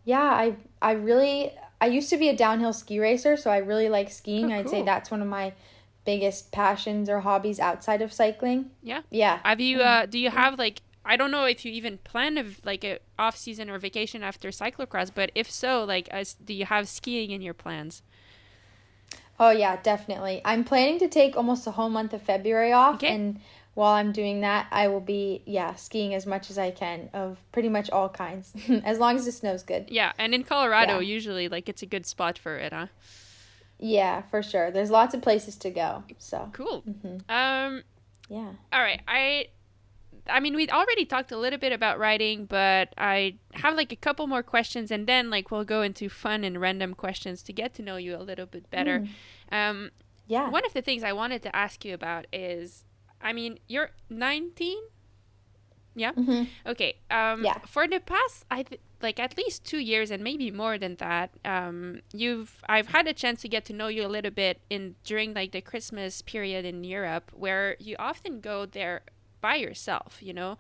yeah, 0.04 0.22
I 0.22 0.56
I 0.82 0.92
really 0.92 1.52
I 1.80 1.86
used 1.86 2.10
to 2.10 2.16
be 2.16 2.28
a 2.28 2.36
downhill 2.36 2.72
ski 2.72 2.98
racer, 2.98 3.36
so 3.36 3.50
I 3.50 3.58
really 3.58 3.88
like 3.88 4.10
skiing. 4.10 4.52
Oh, 4.52 4.56
I'd 4.56 4.68
say 4.68 4.82
that's 4.82 5.10
one 5.10 5.22
of 5.22 5.28
my 5.28 5.52
biggest 6.04 6.52
passions 6.52 7.08
or 7.08 7.20
hobbies 7.20 7.60
outside 7.60 8.02
of 8.02 8.12
cycling. 8.12 8.70
Yeah. 8.82 9.02
Yeah. 9.10 9.40
Have 9.44 9.60
you? 9.60 9.80
Uh, 9.80 10.06
do 10.06 10.18
you 10.18 10.30
have 10.30 10.58
like 10.58 10.82
I 11.04 11.16
don't 11.16 11.30
know 11.30 11.44
if 11.44 11.64
you 11.64 11.72
even 11.72 11.98
plan 11.98 12.38
of 12.38 12.60
like 12.64 12.84
a 12.84 12.98
off 13.18 13.36
season 13.36 13.70
or 13.70 13.78
vacation 13.78 14.22
after 14.22 14.48
cyclocross, 14.50 15.10
but 15.14 15.30
if 15.34 15.50
so, 15.50 15.84
like, 15.84 16.08
as 16.08 16.34
do 16.34 16.52
you 16.52 16.66
have 16.66 16.88
skiing 16.88 17.30
in 17.30 17.42
your 17.42 17.54
plans? 17.54 18.02
Oh 19.38 19.50
yeah, 19.50 19.76
definitely. 19.82 20.42
I'm 20.44 20.64
planning 20.64 20.98
to 20.98 21.08
take 21.08 21.36
almost 21.36 21.66
a 21.66 21.70
whole 21.70 21.88
month 21.88 22.12
of 22.12 22.22
February 22.22 22.72
off, 22.72 22.96
Okay. 22.96 23.14
and 23.14 23.40
while 23.74 23.92
I'm 23.94 24.12
doing 24.12 24.40
that, 24.40 24.66
I 24.70 24.88
will 24.88 25.00
be 25.00 25.42
yeah 25.46 25.74
skiing 25.76 26.14
as 26.14 26.26
much 26.26 26.50
as 26.50 26.58
I 26.58 26.70
can 26.70 27.08
of 27.12 27.38
pretty 27.52 27.68
much 27.68 27.88
all 27.90 28.08
kinds, 28.08 28.52
as 28.84 28.98
long 28.98 29.16
as 29.16 29.24
the 29.24 29.32
snow's 29.32 29.62
good. 29.62 29.86
Yeah, 29.90 30.12
and 30.18 30.34
in 30.34 30.42
Colorado, 30.44 30.94
Yeah. 30.98 31.14
usually 31.14 31.48
like 31.48 31.68
it's 31.68 31.82
a 31.82 31.86
good 31.86 32.06
spot 32.06 32.38
for 32.38 32.56
it, 32.56 32.72
huh? 32.72 32.86
Yeah, 33.78 34.22
for 34.22 34.42
sure. 34.42 34.70
There's 34.70 34.90
lots 34.90 35.14
of 35.14 35.22
places 35.22 35.56
to 35.58 35.70
go. 35.70 36.04
So 36.18 36.50
Cool. 36.52 36.82
mhm. 36.82 37.22
Um, 37.30 37.82
yeah. 38.28 38.52
all 38.72 38.82
right, 38.82 39.00
I. 39.08 39.46
I 40.28 40.38
mean, 40.38 40.54
we 40.54 40.68
already 40.68 41.06
talked 41.06 41.32
a 41.32 41.36
little 41.36 41.58
bit 41.58 41.72
about 41.72 41.98
writing, 41.98 42.44
but 42.44 42.92
I 42.98 43.36
have 43.54 43.74
like 43.74 43.90
a 43.90 43.96
couple 43.96 44.26
more 44.26 44.42
questions, 44.42 44.90
and 44.90 45.06
then 45.06 45.30
like 45.30 45.50
we'll 45.50 45.64
go 45.64 45.80
into 45.82 46.08
fun 46.08 46.44
and 46.44 46.60
random 46.60 46.94
questions 46.94 47.42
to 47.44 47.52
get 47.52 47.74
to 47.76 47.82
know 47.82 47.96
you 47.96 48.14
a 48.14 48.22
little 48.22 48.46
bit 48.46 48.70
better. 48.70 49.06
Um, 49.50 49.90
Yeah. 50.28 50.48
One 50.50 50.64
of 50.66 50.72
the 50.74 50.82
things 50.82 51.02
I 51.02 51.12
wanted 51.14 51.42
to 51.44 51.56
ask 51.56 51.84
you 51.84 51.94
about 51.94 52.26
is, 52.32 52.84
I 53.22 53.32
mean, 53.32 53.58
you're 53.68 53.90
19. 54.08 54.78
Yeah. 55.94 56.12
Mhm. 56.12 56.46
Okay. 56.66 56.94
Um, 57.10 57.44
Yeah. 57.44 57.58
For 57.66 57.86
the 57.88 58.00
past, 58.00 58.44
I 58.50 58.62
th- 58.62 58.80
like 59.02 59.18
at 59.18 59.36
least 59.36 59.64
two 59.64 59.78
years 59.78 60.10
and 60.10 60.22
maybe 60.22 60.50
more 60.50 60.78
than 60.78 60.96
that. 60.96 61.30
Um, 61.44 62.00
you've 62.12 62.62
I've 62.68 62.88
had 62.88 63.06
a 63.08 63.12
chance 63.12 63.42
to 63.42 63.48
get 63.48 63.64
to 63.66 63.72
know 63.72 63.88
you 63.88 64.06
a 64.06 64.08
little 64.08 64.30
bit 64.30 64.60
in 64.70 64.94
during 65.04 65.34
like 65.34 65.50
the 65.52 65.60
Christmas 65.60 66.22
period 66.22 66.64
in 66.64 66.84
Europe, 66.84 67.30
where 67.34 67.76
you 67.80 67.96
often 67.98 68.40
go 68.40 68.66
there 68.66 69.02
by 69.40 69.56
yourself. 69.56 70.18
You 70.22 70.32
know, 70.34 70.58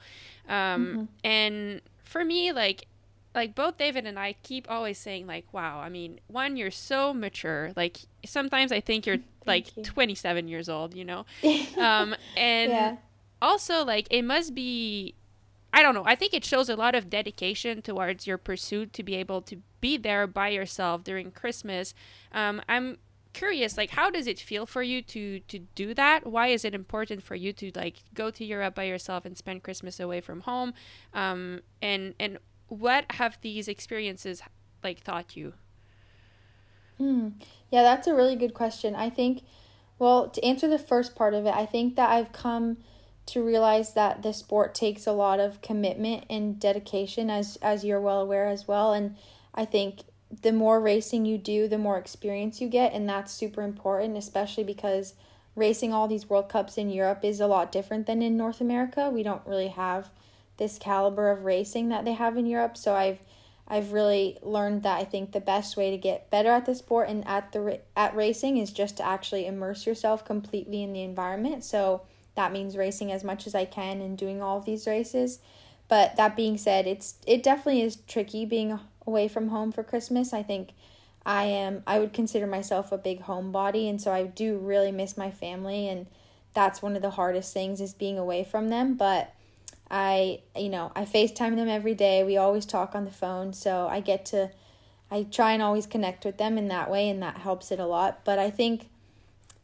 um, 0.48 1.08
and 1.22 1.80
for 2.02 2.24
me, 2.24 2.50
like 2.52 2.86
like 3.34 3.54
both 3.54 3.78
David 3.78 4.06
and 4.06 4.18
I 4.18 4.34
keep 4.42 4.70
always 4.70 4.98
saying 4.98 5.26
like, 5.26 5.52
wow, 5.52 5.80
I 5.80 5.88
mean, 5.88 6.20
one, 6.26 6.56
you're 6.56 6.70
so 6.70 7.14
mature. 7.14 7.72
Like 7.76 7.98
sometimes 8.24 8.72
I 8.72 8.80
think 8.80 9.06
you're 9.06 9.18
like 9.46 9.76
you. 9.76 9.84
27 9.84 10.48
years 10.48 10.68
old, 10.68 10.94
you 10.94 11.04
know? 11.04 11.26
Um, 11.78 12.14
and 12.36 12.70
yeah. 12.70 12.96
also 13.40 13.84
like 13.84 14.06
it 14.10 14.22
must 14.22 14.54
be 14.54 15.14
I 15.72 15.82
don't 15.82 15.94
know. 15.94 16.04
I 16.04 16.16
think 16.16 16.34
it 16.34 16.44
shows 16.44 16.68
a 16.68 16.74
lot 16.74 16.94
of 16.94 17.08
dedication 17.08 17.80
towards 17.80 18.26
your 18.26 18.38
pursuit 18.38 18.92
to 18.94 19.02
be 19.02 19.14
able 19.14 19.40
to 19.42 19.58
be 19.80 19.96
there 19.96 20.26
by 20.26 20.48
yourself 20.48 21.04
during 21.04 21.30
Christmas. 21.30 21.94
Um, 22.32 22.60
I'm 22.68 22.98
curious, 23.32 23.76
like, 23.76 23.90
how 23.90 24.10
does 24.10 24.26
it 24.26 24.40
feel 24.40 24.66
for 24.66 24.82
you 24.82 25.00
to 25.02 25.40
to 25.40 25.60
do 25.76 25.94
that? 25.94 26.26
Why 26.26 26.48
is 26.48 26.64
it 26.64 26.74
important 26.74 27.22
for 27.22 27.36
you 27.36 27.52
to 27.54 27.70
like 27.74 28.02
go 28.14 28.30
to 28.30 28.44
Europe 28.44 28.74
by 28.74 28.84
yourself 28.84 29.24
and 29.24 29.36
spend 29.36 29.62
Christmas 29.62 30.00
away 30.00 30.20
from 30.20 30.40
home? 30.40 30.74
Um, 31.14 31.60
and 31.80 32.14
and 32.18 32.38
what 32.70 33.04
have 33.12 33.38
these 33.42 33.68
experiences 33.68 34.42
like 34.82 35.04
taught 35.04 35.36
you? 35.36 35.52
Hmm. 36.98 37.30
Yeah, 37.70 37.82
that's 37.82 38.06
a 38.06 38.14
really 38.14 38.36
good 38.36 38.54
question. 38.54 38.94
I 38.94 39.10
think, 39.10 39.42
well, 39.98 40.28
to 40.28 40.44
answer 40.44 40.68
the 40.68 40.78
first 40.78 41.14
part 41.14 41.34
of 41.34 41.46
it, 41.46 41.54
I 41.54 41.66
think 41.66 41.96
that 41.96 42.10
I've 42.10 42.32
come 42.32 42.78
to 43.26 43.42
realize 43.42 43.94
that 43.94 44.22
the 44.22 44.32
sport 44.32 44.74
takes 44.74 45.06
a 45.06 45.12
lot 45.12 45.40
of 45.40 45.62
commitment 45.62 46.24
and 46.30 46.58
dedication, 46.58 47.28
as 47.28 47.56
as 47.62 47.84
you're 47.84 48.00
well 48.00 48.20
aware 48.20 48.48
as 48.48 48.66
well. 48.66 48.92
And 48.92 49.16
I 49.54 49.64
think 49.64 50.00
the 50.42 50.52
more 50.52 50.80
racing 50.80 51.26
you 51.26 51.38
do, 51.38 51.68
the 51.68 51.78
more 51.78 51.98
experience 51.98 52.60
you 52.60 52.68
get, 52.68 52.92
and 52.92 53.08
that's 53.08 53.32
super 53.32 53.62
important, 53.62 54.16
especially 54.16 54.64
because 54.64 55.14
racing 55.56 55.92
all 55.92 56.06
these 56.06 56.30
World 56.30 56.48
Cups 56.48 56.78
in 56.78 56.90
Europe 56.90 57.24
is 57.24 57.40
a 57.40 57.46
lot 57.46 57.72
different 57.72 58.06
than 58.06 58.22
in 58.22 58.36
North 58.36 58.60
America. 58.60 59.10
We 59.10 59.22
don't 59.22 59.46
really 59.46 59.68
have 59.68 60.10
this 60.60 60.78
caliber 60.78 61.30
of 61.32 61.44
racing 61.44 61.88
that 61.88 62.04
they 62.04 62.12
have 62.12 62.36
in 62.36 62.46
Europe, 62.46 62.76
so 62.76 62.94
I've 62.94 63.18
I've 63.66 63.92
really 63.92 64.36
learned 64.42 64.82
that 64.82 64.98
I 64.98 65.04
think 65.04 65.30
the 65.30 65.40
best 65.40 65.76
way 65.76 65.92
to 65.92 65.96
get 65.96 66.28
better 66.28 66.50
at 66.50 66.66
the 66.66 66.74
sport 66.74 67.08
and 67.08 67.26
at 67.26 67.52
the 67.52 67.80
at 67.96 68.14
racing 68.16 68.58
is 68.58 68.72
just 68.72 68.96
to 68.98 69.06
actually 69.06 69.46
immerse 69.46 69.86
yourself 69.86 70.24
completely 70.24 70.82
in 70.82 70.92
the 70.92 71.02
environment. 71.02 71.64
So 71.64 72.02
that 72.34 72.52
means 72.52 72.76
racing 72.76 73.12
as 73.12 73.22
much 73.22 73.46
as 73.46 73.54
I 73.54 73.64
can 73.64 74.00
and 74.00 74.18
doing 74.18 74.42
all 74.42 74.58
of 74.58 74.64
these 74.64 74.86
races. 74.86 75.38
But 75.88 76.16
that 76.16 76.36
being 76.36 76.58
said, 76.58 76.86
it's 76.86 77.14
it 77.26 77.42
definitely 77.42 77.82
is 77.82 77.98
tricky 78.08 78.44
being 78.44 78.78
away 79.06 79.28
from 79.28 79.48
home 79.48 79.70
for 79.70 79.84
Christmas. 79.84 80.32
I 80.32 80.42
think 80.42 80.70
I 81.24 81.44
am 81.44 81.84
I 81.86 82.00
would 82.00 82.12
consider 82.12 82.48
myself 82.48 82.90
a 82.90 82.98
big 82.98 83.22
homebody 83.22 83.88
and 83.88 84.00
so 84.00 84.12
I 84.12 84.24
do 84.24 84.58
really 84.58 84.90
miss 84.90 85.16
my 85.16 85.30
family 85.30 85.88
and 85.88 86.06
that's 86.54 86.82
one 86.82 86.96
of 86.96 87.02
the 87.02 87.10
hardest 87.10 87.52
things 87.52 87.80
is 87.80 87.94
being 87.94 88.18
away 88.18 88.42
from 88.42 88.68
them, 88.68 88.94
but 88.94 89.32
I, 89.90 90.42
you 90.56 90.68
know, 90.68 90.92
I 90.94 91.04
FaceTime 91.04 91.56
them 91.56 91.68
every 91.68 91.94
day. 91.94 92.22
We 92.22 92.36
always 92.36 92.64
talk 92.64 92.94
on 92.94 93.04
the 93.04 93.10
phone, 93.10 93.52
so 93.52 93.88
I 93.88 94.00
get 94.00 94.24
to, 94.26 94.50
I 95.10 95.24
try 95.24 95.52
and 95.52 95.62
always 95.62 95.86
connect 95.86 96.24
with 96.24 96.38
them 96.38 96.56
in 96.56 96.68
that 96.68 96.90
way, 96.90 97.08
and 97.08 97.22
that 97.22 97.38
helps 97.38 97.72
it 97.72 97.80
a 97.80 97.86
lot. 97.86 98.24
But 98.24 98.38
I 98.38 98.50
think 98.50 98.88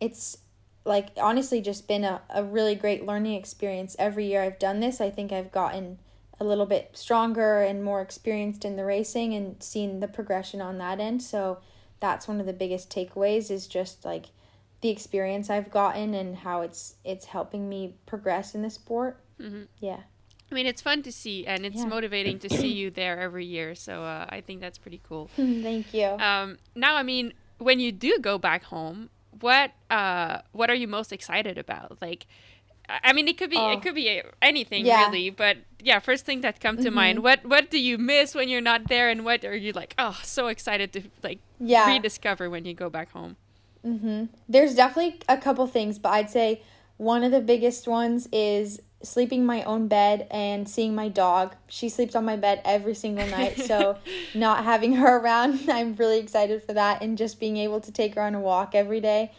it's 0.01 0.39
like 0.85 1.09
honestly 1.17 1.61
just 1.61 1.89
been 1.89 2.05
a, 2.05 2.23
a 2.31 2.45
really 2.45 2.75
great 2.75 3.05
learning 3.05 3.35
experience. 3.35 3.97
Every 3.99 4.27
year 4.27 4.43
I've 4.43 4.59
done 4.59 4.81
this, 4.81 5.01
I 5.01 5.11
think 5.11 5.33
I've 5.33 5.53
gotten 5.53 5.99
a 6.39 6.45
little 6.45 6.67
bit 6.67 6.91
stronger 6.95 7.63
and 7.63 7.83
more 7.83 8.01
experienced 8.01 8.65
in 8.65 8.77
the 8.77 8.85
racing 8.85 9.35
and 9.35 9.61
seen 9.63 10.01
the 10.01 10.09
progression 10.09 10.61
on 10.61 10.79
that 10.79 11.01
end. 11.01 11.23
So 11.23 11.59
that's 11.99 12.29
one 12.29 12.41
of 12.41 12.47
the 12.47 12.53
biggest 12.53 12.91
takeaways 12.91 13.51
is 13.51 13.67
just 13.67 14.05
like 14.05 14.27
the 14.81 14.91
experience 14.91 15.51
I've 15.51 15.71
gotten 15.71 16.15
and 16.15 16.37
how 16.37 16.61
it's 16.61 16.97
it's 17.05 17.27
helping 17.27 17.69
me 17.69 17.97
progress 18.07 18.55
in 18.55 18.63
the 18.63 18.71
sport. 18.71 19.19
Mm-hmm. 19.41 19.65
Yeah. 19.81 20.01
I 20.51 20.55
mean, 20.55 20.67
it's 20.67 20.81
fun 20.81 21.03
to 21.03 21.13
see, 21.13 21.47
and 21.47 21.67
it's 21.67 21.83
Yeah. 21.83 21.87
motivating 21.87 22.39
to 22.41 22.49
see 22.49 22.73
you 22.73 22.91
there 22.91 23.19
every 23.21 23.45
year. 23.45 23.75
So 23.75 24.05
uh, 24.05 24.27
I 24.29 24.41
think 24.41 24.61
that's 24.61 24.79
pretty 24.79 25.01
cool. 25.03 25.29
Thank 25.37 25.93
you. 25.93 26.05
Um, 26.05 26.59
now, 26.75 26.97
I 26.97 27.03
mean, 27.03 27.33
when 27.59 27.81
you 27.81 27.91
do 27.93 28.19
go 28.21 28.39
back 28.39 28.65
home, 28.65 29.11
what 29.41 29.73
uh, 29.91 30.39
what 30.53 30.71
are 30.71 30.75
you 30.75 30.87
most 30.89 31.13
excited 31.13 31.59
about? 31.59 31.99
Like, 32.01 32.27
I 32.89 33.13
mean, 33.13 33.27
it 33.29 33.37
could 33.37 33.51
be 33.51 33.57
Oh. 33.59 33.71
it 33.73 33.83
could 33.83 33.95
be 33.97 34.23
anything 34.41 34.85
Yeah. 34.87 35.07
really, 35.07 35.31
but 35.31 35.59
yeah, 35.83 35.99
first 35.99 36.25
thing 36.25 36.41
that 36.43 36.61
come 36.61 36.77
to 36.79 36.91
Mhm. 36.91 36.95
mind. 36.95 37.23
What 37.23 37.45
what 37.45 37.71
do 37.71 37.79
you 37.81 37.99
miss 37.99 38.35
when 38.35 38.49
you're 38.49 38.61
not 38.73 38.89
there, 38.89 39.11
and 39.11 39.25
what 39.25 39.45
are 39.45 39.57
you 39.57 39.73
like? 39.73 39.95
Oh, 39.99 40.19
so 40.23 40.47
excited 40.47 40.93
to 40.93 41.03
like 41.25 41.41
yeah. 41.59 41.89
rediscover 41.89 42.49
when 42.49 42.65
you 42.65 42.75
go 42.75 42.89
back 42.89 43.11
home. 43.11 43.37
hmm 43.83 44.25
There's 44.49 44.75
definitely 44.75 45.21
a 45.29 45.37
couple 45.37 45.67
things, 45.67 45.99
but 45.99 46.11
I'd 46.11 46.31
say 46.31 46.63
one 46.97 47.23
of 47.25 47.31
the 47.33 47.41
biggest 47.41 47.87
ones 47.87 48.29
is 48.33 48.81
sleeping 49.03 49.45
my 49.45 49.63
own 49.65 49.89
bed 49.89 50.27
and 50.31 50.69
seeing 50.69 50.95
my 50.95 51.09
dog. 51.09 51.55
She 51.69 51.89
sleeps 51.89 52.15
on 52.15 52.25
my 52.25 52.37
bed 52.37 52.61
every 52.65 52.95
single 52.95 53.27
night, 53.27 53.59
so 53.59 53.99
not 54.35 54.65
having 54.65 54.95
her 54.95 55.19
around, 55.19 55.61
I'm 55.71 55.95
really 55.97 56.19
excited 56.19 56.63
for 56.63 56.73
that, 56.73 57.03
and 57.03 57.19
just 57.19 57.39
being 57.39 57.57
able 57.57 57.81
to 57.81 57.93
take 57.93 58.15
her 58.15 58.23
on 58.23 58.35
a 58.35 58.41
walk 58.41 58.75
every 58.75 59.01
day. 59.01 59.33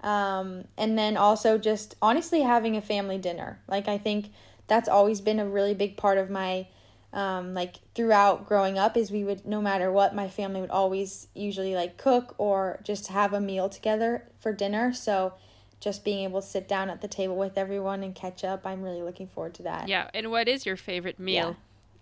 Um, 0.00 0.64
and 0.76 0.98
then 0.98 1.16
also 1.16 1.58
just 1.58 1.94
honestly 2.02 2.40
having 2.40 2.76
a 2.76 2.82
family 2.82 3.18
dinner. 3.18 3.60
Like 3.68 3.86
I 3.86 3.98
think 3.98 4.30
that's 4.66 4.88
always 4.88 5.20
been 5.20 5.38
a 5.38 5.48
really 5.48 5.74
big 5.74 5.96
part 5.96 6.18
of 6.18 6.28
my 6.28 6.66
um, 7.12 7.52
like 7.52 7.76
throughout 7.94 8.48
growing 8.48 8.78
up 8.78 8.96
is 8.96 9.10
we 9.10 9.22
would 9.22 9.44
no 9.46 9.60
matter 9.60 9.92
what 9.92 10.14
my 10.14 10.28
family 10.28 10.60
would 10.60 10.70
always 10.70 11.28
usually 11.34 11.74
like 11.74 11.98
cook 11.98 12.34
or 12.38 12.80
just 12.84 13.08
have 13.08 13.34
a 13.34 13.40
meal 13.40 13.68
together 13.68 14.26
for 14.40 14.52
dinner 14.52 14.94
so 14.94 15.34
just 15.82 16.04
being 16.04 16.22
able 16.24 16.40
to 16.40 16.46
sit 16.46 16.66
down 16.68 16.88
at 16.88 17.00
the 17.02 17.08
table 17.08 17.36
with 17.36 17.58
everyone 17.58 18.02
and 18.02 18.14
catch 18.14 18.44
up 18.44 18.64
i'm 18.64 18.82
really 18.82 19.02
looking 19.02 19.26
forward 19.26 19.52
to 19.52 19.62
that 19.64 19.88
Yeah, 19.88 20.08
and 20.14 20.30
what 20.30 20.46
is 20.48 20.64
your 20.64 20.76
favorite 20.76 21.18
meal? 21.18 21.34
Yeah. 21.50 21.54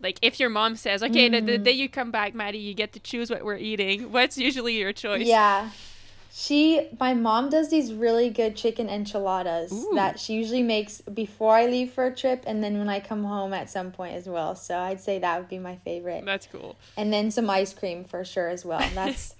Like 0.02 0.18
if 0.22 0.40
your 0.40 0.48
mom 0.48 0.76
says, 0.76 1.02
"Okay, 1.02 1.28
the, 1.28 1.40
the 1.40 1.58
Mm. 1.58 1.64
day 1.64 1.72
you 1.72 1.88
come 1.88 2.10
back, 2.10 2.34
Maddie, 2.34 2.58
you 2.58 2.72
get 2.72 2.92
to 2.94 3.00
choose 3.00 3.28
what 3.30 3.44
we're 3.44 3.58
eating." 3.70 4.12
What's 4.12 4.38
usually 4.38 4.78
your 4.78 4.92
choice? 4.94 5.26
yeah 5.26 5.70
she 6.32 6.88
my 7.00 7.12
mom 7.12 7.50
does 7.50 7.70
these 7.70 7.92
really 7.92 8.30
good 8.30 8.54
chicken 8.56 8.88
enchiladas 8.88 9.72
Ooh. 9.72 9.90
that 9.96 10.20
she 10.20 10.34
usually 10.34 10.62
makes 10.62 11.00
before 11.00 11.56
i 11.56 11.66
leave 11.66 11.90
for 11.92 12.06
a 12.06 12.14
trip 12.14 12.44
and 12.46 12.62
then 12.62 12.78
when 12.78 12.88
i 12.88 13.00
come 13.00 13.24
home 13.24 13.52
at 13.52 13.68
some 13.68 13.90
point 13.90 14.14
as 14.14 14.28
well 14.28 14.54
so 14.54 14.78
i'd 14.78 15.00
say 15.00 15.18
that 15.18 15.38
would 15.40 15.48
be 15.48 15.58
my 15.58 15.74
favorite 15.78 16.24
That's 16.24 16.46
cool. 16.46 16.76
and 16.96 17.12
then 17.12 17.32
some 17.32 17.50
ice 17.50 17.74
cream 17.74 18.04
for 18.04 18.24
sure 18.24 18.48
as 18.48 18.64
well. 18.64 18.88
That's 18.94 19.34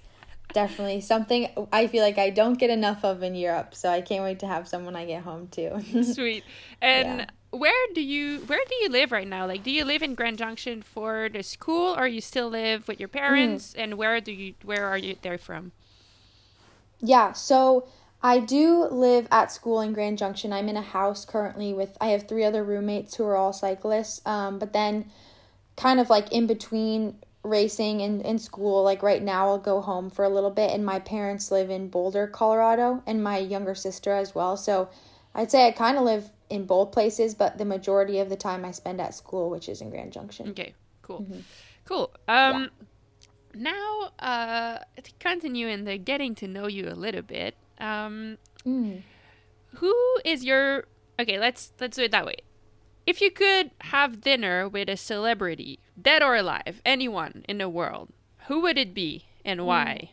definitely 0.53 1.01
something 1.01 1.49
I 1.71 1.87
feel 1.87 2.03
like 2.03 2.17
I 2.17 2.29
don't 2.29 2.55
get 2.59 2.69
enough 2.69 3.03
of 3.03 3.23
in 3.23 3.35
Europe, 3.35 3.75
so 3.75 3.89
I 3.89 4.01
can't 4.01 4.23
wait 4.23 4.39
to 4.39 4.47
have 4.47 4.67
some 4.67 4.85
when 4.85 4.95
I 4.95 5.05
get 5.05 5.23
home 5.23 5.47
too. 5.47 5.79
Sweet. 6.01 6.45
And 6.81 7.25
Yeah. 7.25 7.25
where 7.51 7.87
do 7.93 8.01
you 8.01 8.41
where 8.45 8.61
do 8.67 8.75
you 8.75 8.89
live 8.89 9.11
right 9.11 9.27
now? 9.27 9.45
Like 9.45 9.63
do 9.63 9.71
you 9.71 9.83
live 9.85 10.01
in 10.01 10.15
Grand 10.15 10.37
Junction 10.37 10.81
for 10.81 11.29
the 11.29 11.43
school 11.43 11.95
or 11.97 12.07
you 12.07 12.21
still 12.21 12.49
live 12.49 12.87
with 12.87 12.99
your 12.99 13.09
Mm. 13.27 13.61
parents 13.61 13.73
and 13.73 13.97
where 13.97 14.19
do 14.21 14.31
you 14.31 14.55
where 14.63 14.85
are 14.85 14.97
you 14.97 15.15
there 15.21 15.37
from? 15.37 15.71
yeah, 16.99 17.31
so 17.33 17.87
I 18.21 18.39
do 18.39 18.85
live 18.85 19.27
at 19.31 19.51
school 19.51 19.81
in 19.81 19.93
Grand 19.93 20.17
Junction. 20.17 20.53
I'm 20.53 20.69
in 20.69 20.77
a 20.77 20.81
house 20.81 21.25
currently 21.25 21.73
with 21.73 21.97
I 21.99 22.07
have 22.07 22.27
three 22.27 22.43
other 22.43 22.63
roommates 22.63 23.15
who 23.15 23.25
are 23.25 23.35
all 23.35 23.53
cyclists. 23.53 24.21
Um, 24.25 24.59
but 24.59 24.73
then 24.73 25.11
kind 25.77 25.99
of 25.99 26.09
like 26.09 26.31
in 26.31 26.47
between 26.47 27.17
racing 27.43 28.01
and, 28.01 28.21
in 28.21 28.37
school, 28.37 28.83
like 28.83 29.01
right 29.01 29.21
now 29.21 29.47
I'll 29.47 29.57
go 29.57 29.81
home 29.81 30.09
for 30.09 30.23
a 30.23 30.29
little 30.29 30.49
bit 30.51 30.71
and 30.71 30.85
my 30.85 30.99
parents 30.99 31.51
live 31.51 31.69
in 31.69 31.87
Boulder, 31.87 32.27
Colorado, 32.27 33.01
and 33.07 33.23
my 33.23 33.37
younger 33.37 33.75
sister 33.75 34.11
as 34.11 34.35
well. 34.35 34.57
So 34.57 34.89
I'd 35.33 35.51
say 35.51 35.67
I 35.67 35.71
kind 35.71 35.97
of 35.97 36.03
live 36.03 36.29
in 36.49 36.65
both 36.65 36.91
places, 36.91 37.33
but 37.33 37.57
the 37.57 37.65
majority 37.65 38.19
of 38.19 38.29
the 38.29 38.35
time 38.35 38.65
I 38.65 38.71
spend 38.71 38.99
at 39.01 39.15
school, 39.15 39.49
which 39.49 39.69
is 39.69 39.81
in 39.81 39.89
Grand 39.89 40.11
Junction. 40.13 40.49
Okay, 40.49 40.73
cool. 41.01 41.25
Cool. 41.85 42.11
Um 42.27 42.69
now 43.53 44.11
uh 44.19 44.77
to 45.01 45.11
continue 45.19 45.67
in 45.67 45.83
the 45.83 45.97
getting 45.97 46.35
to 46.35 46.47
know 46.47 46.67
you 46.67 46.89
a 46.89 46.95
little 46.95 47.21
bit. 47.21 47.55
Um 47.79 48.37
Mm. 48.65 49.01
who 49.75 49.95
is 50.23 50.43
your 50.43 50.85
Okay, 51.19 51.39
let's 51.39 51.73
let's 51.79 51.97
do 51.97 52.03
it 52.03 52.11
that 52.11 52.25
way. 52.25 52.35
If 53.05 53.21
you 53.21 53.31
could 53.31 53.71
have 53.81 54.21
dinner 54.21 54.69
with 54.69 54.89
a 54.89 54.97
celebrity, 54.97 55.79
dead 55.99 56.21
or 56.21 56.35
alive, 56.35 56.81
anyone 56.85 57.43
in 57.47 57.57
the 57.57 57.69
world, 57.69 58.09
who 58.47 58.61
would 58.61 58.77
it 58.77 58.93
be 58.93 59.25
and 59.43 59.59
hmm. 59.59 59.65
why? 59.65 60.11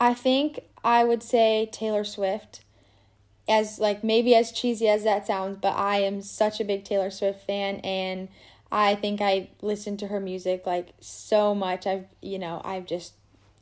I 0.00 0.14
think 0.14 0.60
I 0.84 1.04
would 1.04 1.22
say 1.22 1.68
Taylor 1.70 2.04
Swift. 2.04 2.60
As 3.48 3.78
like 3.78 4.04
maybe 4.04 4.34
as 4.34 4.52
cheesy 4.52 4.88
as 4.88 5.04
that 5.04 5.26
sounds, 5.26 5.56
but 5.60 5.74
I 5.74 6.00
am 6.00 6.20
such 6.20 6.60
a 6.60 6.64
big 6.64 6.84
Taylor 6.84 7.10
Swift 7.10 7.46
fan 7.46 7.76
and 7.76 8.28
I 8.70 8.94
think 8.94 9.22
I 9.22 9.48
listen 9.62 9.96
to 9.98 10.08
her 10.08 10.20
music 10.20 10.66
like 10.66 10.88
so 11.00 11.54
much. 11.54 11.86
I've 11.86 12.04
you 12.20 12.38
know, 12.38 12.60
I've 12.62 12.84
just 12.84 13.14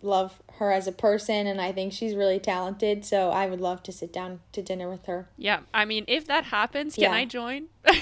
love 0.07 0.41
her 0.55 0.73
as 0.73 0.87
a 0.87 0.93
person 0.93 1.47
and 1.47 1.61
I 1.61 1.73
think 1.73 1.93
she's 1.93 2.15
really 2.15 2.39
talented, 2.39 3.05
so 3.05 3.31
I 3.31 3.47
would 3.47 3.61
love 3.61 3.83
to 3.85 3.93
sit 3.93 4.13
down 4.13 4.41
to 4.53 4.63
dinner 4.63 4.89
with 4.89 5.07
her. 5.07 5.29
Yeah, 5.37 5.61
I 5.75 5.85
mean, 5.85 6.05
if 6.09 6.27
that 6.27 6.45
happens, 6.45 6.95
can 6.95 7.05
Yeah. 7.05 7.13
I 7.13 7.25
join? 7.25 7.67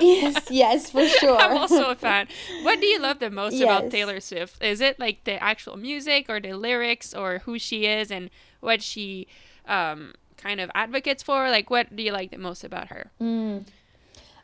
Yes, 0.00 0.50
yes, 0.50 0.90
for 0.90 1.06
sure. 1.06 1.36
I'm 1.36 1.58
also 1.58 1.90
a 1.90 1.94
fan. 1.94 2.26
What 2.62 2.80
do 2.80 2.86
you 2.86 2.98
love 2.98 3.18
the 3.18 3.30
most 3.30 3.60
about 3.60 3.90
Taylor 3.90 4.18
Swift? 4.20 4.62
Is 4.62 4.80
it 4.80 4.98
like 4.98 5.24
the 5.24 5.42
actual 5.42 5.76
music 5.76 6.26
or 6.30 6.40
the 6.40 6.54
lyrics 6.54 7.12
or 7.12 7.40
who 7.40 7.58
she 7.58 7.84
is 7.84 8.10
and 8.10 8.30
what 8.60 8.82
she 8.82 9.28
um, 9.66 10.14
kind 10.38 10.58
of 10.58 10.70
advocates 10.74 11.22
for? 11.22 11.50
Like, 11.50 11.68
what 11.68 11.94
do 11.94 12.02
you 12.02 12.12
like 12.12 12.30
the 12.30 12.38
most 12.38 12.64
about 12.64 12.88
her? 12.88 13.10
Mm. 13.20 13.66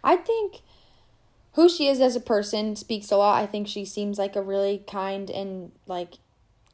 I 0.05 0.17
think 0.17 0.61
who 1.53 1.71
she 1.71 1.89
is 1.89 2.01
as 2.01 2.15
a 2.17 2.21
person 2.21 2.77
speaks 2.77 3.11
a 3.11 3.17
lot. 3.17 3.43
I 3.43 3.47
think 3.47 3.67
she 3.67 3.87
seems 3.87 4.19
like 4.19 4.37
a 4.37 4.43
really 4.43 4.85
kind 4.87 5.31
and 5.31 5.73
like 5.87 6.19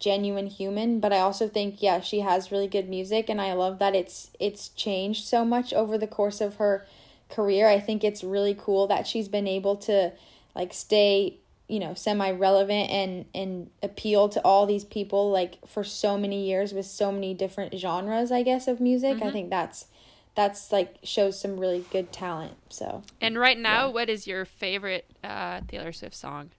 genuine 0.02 0.48
human, 0.48 0.98
but 0.98 1.12
I 1.12 1.20
also 1.20 1.48
think 1.48 1.80
yeah, 1.80 2.00
she 2.00 2.20
has 2.20 2.50
really 2.50 2.66
good 2.66 2.88
music 2.88 3.30
and 3.30 3.40
I 3.40 3.52
love 3.52 3.78
that 3.78 3.94
it's 3.94 4.30
it's 4.40 4.68
changed 4.70 5.24
so 5.26 5.44
much 5.44 5.72
over 5.72 5.96
the 5.96 6.08
course 6.08 6.40
of 6.40 6.56
her 6.56 6.84
career. 7.30 7.68
I 7.68 7.78
think 7.78 8.02
it's 8.02 8.24
really 8.24 8.54
cool 8.58 8.86
that 8.88 9.06
she's 9.06 9.28
been 9.28 9.46
able 9.46 9.76
to 9.76 10.12
like 10.56 10.74
stay, 10.74 11.38
you 11.68 11.78
know, 11.78 11.94
semi-relevant 11.94 12.90
and 12.90 13.26
and 13.32 13.70
appeal 13.82 14.28
to 14.30 14.40
all 14.44 14.66
these 14.66 14.84
people 14.84 15.30
like 15.30 15.56
for 15.66 15.84
so 15.84 16.18
many 16.18 16.44
years 16.46 16.74
with 16.74 16.86
so 16.86 17.12
many 17.12 17.32
different 17.32 17.78
genres, 17.78 18.32
I 18.32 18.42
guess, 18.42 18.66
of 18.66 18.80
music. 18.80 19.22
I 19.22 19.30
think 19.30 19.50
that's 19.50 19.86
that's 20.34 20.72
like 20.72 20.96
shows 21.04 21.40
some 21.40 21.60
really 21.60 21.84
good 21.92 22.12
talent. 22.12 22.56
So 22.70 23.04
And 23.20 23.38
right 23.38 23.58
now, 23.58 23.86
Yeah. 23.86 23.92
what 23.92 24.10
is 24.10 24.26
your 24.26 24.44
favorite 24.44 25.06
uh, 25.22 25.60
Taylor 25.68 25.92
Swift 25.92 26.16
song? 26.16 26.50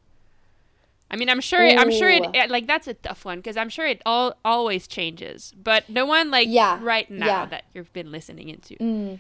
I 1.13 1.15
mean, 1.15 1.29
I'm 1.29 1.39
sure. 1.41 1.61
I'm 1.65 1.91
sure 1.91 2.09
it, 2.09 2.23
it- 2.33 2.49
like 2.49 2.65
that's 2.67 2.87
a 2.87 2.95
tough 2.95 3.23
one 3.23 3.37
because 3.37 3.55
I'm 3.55 3.69
sure 3.69 3.85
it 3.85 4.01
all 4.05 4.33
always 4.43 4.87
changes. 4.87 5.53
But 5.55 5.87
no 5.87 6.05
one 6.05 6.31
like 6.31 6.47
Yeah, 6.49 6.79
right 6.81 7.09
now 7.09 7.25
yeah. 7.27 7.45
that 7.45 7.65
you've 7.73 7.93
been 7.93 8.11
listening 8.11 8.49
into. 8.49 8.75
Mm. 8.77 9.19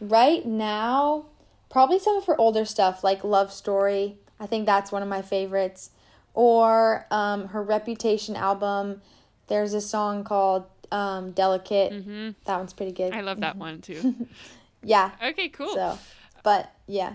right 0.00 0.44
now, 0.44 1.26
probably 1.70 1.98
some 2.00 2.16
of 2.16 2.26
her 2.26 2.36
older 2.40 2.64
stuff 2.64 3.04
like 3.04 3.22
Love 3.24 3.52
Story. 3.52 4.16
I 4.40 4.46
think 4.46 4.66
that's 4.66 4.90
one 4.92 5.02
of 5.02 5.08
my 5.08 5.22
favorites. 5.22 5.90
Or 6.34 7.06
um, 7.10 7.48
her 7.48 7.62
Reputation 7.62 8.36
album. 8.36 9.00
There's 9.48 9.74
a 9.74 9.80
song 9.80 10.24
called 10.24 10.66
um, 10.92 11.32
Delicate. 11.32 11.92
hmm 12.02 12.30
That 12.44 12.58
one's 12.58 12.72
pretty 12.72 12.92
good. 12.92 13.12
I 13.12 13.20
love 13.22 13.40
that 13.40 13.56
one 13.56 13.80
too. 13.80 14.26
yeah. 14.82 15.12
Okay, 15.24 15.48
cool. 15.48 15.74
So, 15.74 15.98
but 16.42 16.72
yeah. 16.86 17.14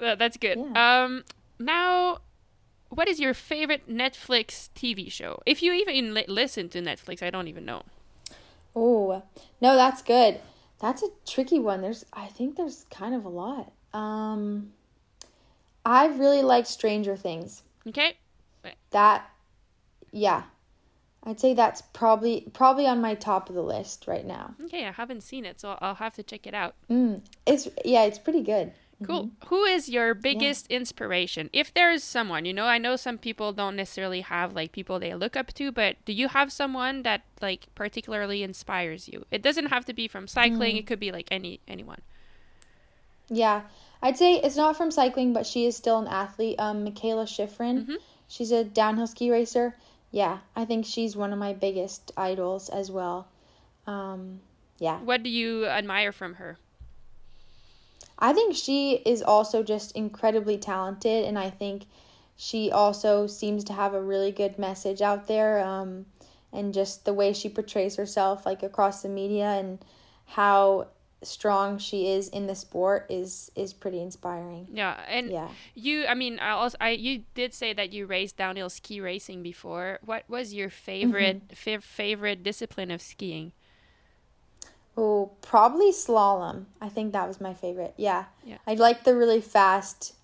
That's 0.00 0.36
good. 0.36 0.58
Yeah. 0.58 1.02
Um, 1.04 1.24
now, 1.58 2.18
what 2.90 3.08
is 3.08 3.18
your 3.20 3.34
favorite 3.34 3.88
Netflix 3.88 4.68
TV 4.74 5.10
show? 5.10 5.42
If 5.46 5.62
you 5.62 5.72
even 5.72 6.12
li- 6.12 6.24
listen 6.28 6.68
to 6.70 6.82
Netflix, 6.82 7.22
I 7.22 7.30
don't 7.30 7.48
even 7.48 7.64
know. 7.64 7.82
Oh, 8.76 9.22
no, 9.60 9.76
that's 9.76 10.02
good. 10.02 10.40
That's 10.80 11.02
a 11.02 11.08
tricky 11.26 11.58
one. 11.58 11.80
There's, 11.80 12.04
I 12.12 12.26
think 12.26 12.56
there's 12.56 12.84
kind 12.90 13.14
of 13.14 13.24
a 13.24 13.28
lot. 13.28 13.72
Um, 13.92 14.72
I 15.84 16.06
really 16.06 16.42
like 16.42 16.66
Stranger 16.66 17.16
Things. 17.16 17.62
Okay. 17.86 18.16
That, 18.90 19.30
yeah, 20.12 20.42
I'd 21.22 21.40
say 21.40 21.54
that's 21.54 21.82
probably 21.92 22.48
probably 22.52 22.86
on 22.86 23.00
my 23.00 23.14
top 23.14 23.48
of 23.48 23.54
the 23.54 23.62
list 23.62 24.06
right 24.06 24.24
now. 24.24 24.54
Okay, 24.64 24.86
I 24.86 24.92
haven't 24.92 25.22
seen 25.22 25.44
it, 25.44 25.60
so 25.60 25.76
I'll 25.80 25.94
have 25.96 26.14
to 26.14 26.22
check 26.22 26.46
it 26.46 26.54
out. 26.54 26.74
Mm, 26.90 27.22
it's 27.46 27.68
yeah, 27.84 28.04
it's 28.04 28.18
pretty 28.18 28.42
good. 28.42 28.72
Cool. 29.02 29.30
Who 29.46 29.64
is 29.64 29.88
your 29.88 30.12
biggest 30.14 30.66
inspiration? 30.68 31.48
If 31.52 31.72
there's 31.72 32.04
someone, 32.04 32.44
you 32.44 32.52
know, 32.52 32.66
I 32.66 32.76
know 32.78 32.96
some 32.96 33.16
people 33.16 33.52
don't 33.52 33.76
necessarily 33.76 34.20
have 34.20 34.54
like 34.54 34.72
people 34.72 34.98
they 34.98 35.14
look 35.14 35.36
up 35.36 35.54
to, 35.54 35.72
but 35.72 35.96
do 36.04 36.12
you 36.12 36.28
have 36.28 36.52
someone 36.52 37.02
that 37.02 37.22
like 37.40 37.66
particularly 37.74 38.42
inspires 38.42 39.08
you? 39.08 39.24
It 39.30 39.42
doesn't 39.42 39.66
have 39.66 39.86
to 39.86 39.94
be 39.94 40.06
from 40.06 40.28
cycling, 40.28 40.76
it 40.76 40.86
could 40.86 41.00
be 41.00 41.12
like 41.12 41.28
any 41.30 41.60
anyone. 41.66 42.02
Yeah, 43.30 43.62
I'd 44.02 44.18
say 44.18 44.34
it's 44.34 44.56
not 44.56 44.76
from 44.76 44.90
cycling, 44.90 45.32
but 45.32 45.46
she 45.46 45.64
is 45.64 45.76
still 45.76 45.98
an 45.98 46.08
athlete. 46.08 46.56
Um, 46.58 46.84
Mikaela 46.84 47.26
Shiffrin, 47.26 47.86
Mhm. 47.86 47.96
she's 48.28 48.50
a 48.52 48.64
downhill 48.64 49.06
ski 49.06 49.30
racer. 49.30 49.76
Yeah, 50.10 50.38
I 50.56 50.64
think 50.64 50.84
she's 50.84 51.16
one 51.16 51.32
of 51.32 51.38
my 51.38 51.52
biggest 51.54 52.10
idols 52.16 52.68
as 52.68 52.90
well. 52.90 53.28
Um, 53.86 54.40
yeah. 54.78 54.98
What 55.00 55.22
do 55.22 55.30
you 55.30 55.66
admire 55.66 56.12
from 56.12 56.34
her? 56.34 56.58
I 58.20 58.32
think 58.32 58.54
she 58.54 58.94
is 59.06 59.22
also 59.22 59.62
just 59.62 59.92
incredibly 59.96 60.58
talented, 60.58 61.24
and 61.24 61.38
I 61.38 61.50
think 61.50 61.86
she 62.36 62.70
also 62.70 63.26
seems 63.26 63.64
to 63.64 63.72
have 63.72 63.94
a 63.94 64.02
really 64.02 64.32
good 64.32 64.58
message 64.58 65.02
out 65.02 65.26
there. 65.26 65.60
Um, 65.60 66.06
and 66.52 66.74
just 66.74 67.04
the 67.04 67.14
way 67.14 67.32
she 67.32 67.48
portrays 67.48 67.96
herself, 67.96 68.44
like 68.44 68.62
across 68.62 69.02
the 69.02 69.08
media, 69.08 69.46
and 69.46 69.78
how 70.26 70.88
strong 71.22 71.78
she 71.78 72.08
is 72.08 72.28
in 72.28 72.46
the 72.46 72.54
sport 72.54 73.06
is 73.10 73.50
is 73.54 73.72
pretty 73.72 74.00
inspiring. 74.00 74.68
Yeah, 74.72 75.00
and 75.08 75.32
Yeah. 75.32 75.48
You, 75.74 76.06
I 76.06 76.14
mean, 76.14 76.38
I 76.38 76.50
also, 76.50 76.76
I 76.80 76.90
you 76.90 77.24
did 77.34 77.54
say 77.54 77.72
that 77.72 77.92
you 77.92 78.06
raced 78.06 78.36
downhill 78.36 78.70
ski 78.70 79.00
racing 79.00 79.42
before. 79.42 79.98
What 80.04 80.24
was 80.28 80.54
your 80.54 80.70
favorite 80.70 81.40
Mm-hmm. 81.48 81.54
fa- 81.54 81.80
favorite 81.80 82.42
discipline 82.42 82.90
of 82.90 83.02
skiing? 83.02 83.52
Oh, 85.02 85.30
probably 85.40 85.92
slalom. 85.92 86.66
I 86.78 86.90
think 86.90 87.14
that 87.14 87.26
was 87.26 87.40
my 87.40 87.54
favorite. 87.54 87.94
Yeah. 87.96 88.24
Yeah. 88.44 88.58
I 88.66 88.74
like 88.74 89.04
the 89.04 89.16
really 89.16 89.40
fast, 89.40 90.14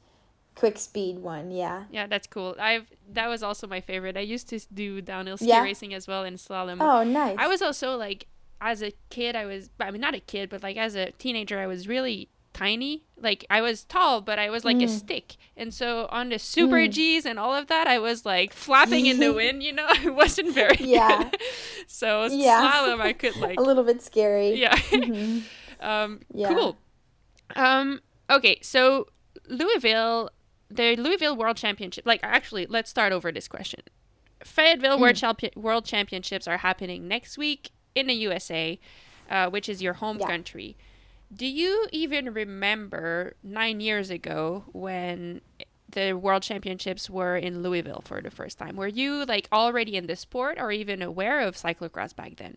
quick 0.54 0.76
speed 0.78 1.20
one. 1.20 1.50
Yeah. 1.50 1.84
Yeah, 1.90 2.06
that's 2.06 2.26
cool. 2.26 2.54
I've 2.58 2.86
that 3.12 3.28
was 3.28 3.42
also 3.42 3.66
my 3.66 3.80
favorite. 3.80 4.18
I 4.18 4.20
used 4.20 4.50
to 4.50 4.60
do 4.74 5.00
downhill 5.00 5.38
ski 5.38 5.46
Yeah? 5.46 5.62
racing 5.62 5.94
as 5.94 6.06
well 6.06 6.24
in 6.24 6.34
slalom. 6.34 6.78
Oh, 6.80 7.02
nice. 7.04 7.36
I 7.38 7.48
was 7.48 7.62
also 7.62 7.96
like, 7.96 8.26
as 8.60 8.82
a 8.82 8.92
kid, 9.08 9.34
I 9.34 9.46
was, 9.46 9.70
I 9.80 9.90
mean, 9.90 10.02
not 10.02 10.14
a 10.14 10.20
kid, 10.20 10.50
but 10.50 10.62
like 10.62 10.76
as 10.76 10.94
a 10.94 11.12
teenager, 11.12 11.58
I 11.58 11.66
was 11.66 11.88
really 11.88 12.28
tiny. 12.56 13.02
Like 13.18 13.44
I 13.50 13.60
was 13.60 13.84
tall, 13.84 14.20
but 14.20 14.38
I 14.38 14.50
was 14.50 14.64
like 14.64 14.76
a 14.76 14.86
Mm. 14.86 14.98
stick. 14.98 15.36
And 15.56 15.72
so 15.72 16.06
on 16.10 16.28
the 16.30 16.38
super 16.38 16.76
Mm. 16.86 16.90
G's 16.92 17.26
and 17.26 17.38
all 17.38 17.54
of 17.54 17.66
that, 17.68 17.86
I 17.86 17.98
was 17.98 18.24
like 18.26 18.52
flapping 18.52 19.06
in 19.06 19.18
the 19.20 19.32
wind. 19.40 19.62
You 19.62 19.72
know, 19.72 19.86
I 19.88 20.08
wasn't 20.10 20.52
very 20.54 20.76
Yeah. 20.80 21.24
good. 21.30 21.40
So 21.86 22.26
Yeah. 22.26 22.60
slalom, 22.70 23.00
I 23.00 23.12
could 23.12 23.36
like 23.36 23.58
a 23.58 23.62
little 23.62 23.84
bit 23.84 24.02
scary. 24.02 24.54
yeah. 24.60 24.76
Mhm. 24.76 25.42
um, 25.80 26.20
Yeah. 26.32 26.48
Cool. 26.54 26.76
Um, 27.54 28.00
okay, 28.30 28.58
so 28.62 29.06
Louisville, 29.48 30.30
the 30.70 30.96
Louisville 30.96 31.36
World 31.36 31.56
Championship. 31.56 32.04
Like, 32.06 32.20
actually, 32.22 32.66
let's 32.66 32.90
start 32.90 33.12
over 33.12 33.30
this 33.32 33.48
question. 33.48 33.80
Fayetteville 34.44 34.98
World, 34.98 35.16
Mm. 35.16 35.56
World 35.56 35.84
Championships 35.84 36.46
are 36.48 36.58
happening 36.58 37.06
next 37.08 37.38
week 37.38 37.70
in 37.94 38.06
the 38.08 38.14
USA, 38.14 38.78
uh, 39.30 39.48
which 39.48 39.68
is 39.68 39.80
your 39.82 39.94
home 39.94 40.18
Yeah. 40.20 40.26
country. 40.26 40.76
Do 41.34 41.46
you 41.46 41.86
even 41.92 42.32
remember 42.32 43.34
nine 43.42 43.80
years 43.80 44.10
ago 44.10 44.64
when 44.72 45.40
the 45.88 46.14
World 46.14 46.42
Championships 46.42 47.08
were 47.10 47.36
in 47.36 47.62
Louisville 47.62 48.02
for 48.04 48.20
the 48.20 48.30
first 48.30 48.58
time? 48.58 48.76
Were 48.76 48.88
you 48.88 49.24
like 49.24 49.48
already 49.52 49.96
in 49.96 50.06
the 50.06 50.16
sport 50.16 50.58
or 50.58 50.72
even 50.72 51.02
aware 51.02 51.40
of 51.40 51.56
cyclocross 51.56 52.14
back 52.14 52.36
then? 52.36 52.56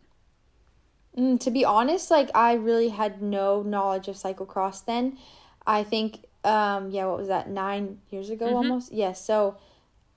Mm, 1.17 1.39
to 1.41 1.51
be 1.51 1.65
honest, 1.65 2.11
like 2.11 2.29
I 2.35 2.53
really 2.53 2.89
had 2.89 3.21
no 3.21 3.61
knowledge 3.63 4.07
of 4.07 4.15
cyclocross 4.15 4.85
then. 4.85 5.17
I 5.65 5.83
think, 5.83 6.25
um, 6.43 6.91
yeah, 6.91 7.05
what 7.07 7.17
was 7.17 7.27
that? 7.27 7.49
Nine 7.49 7.99
years 8.09 8.29
ago, 8.29 8.55
Mhm. 8.55 8.55
almost. 8.55 8.91
Yes. 8.91 9.23
so 9.23 9.57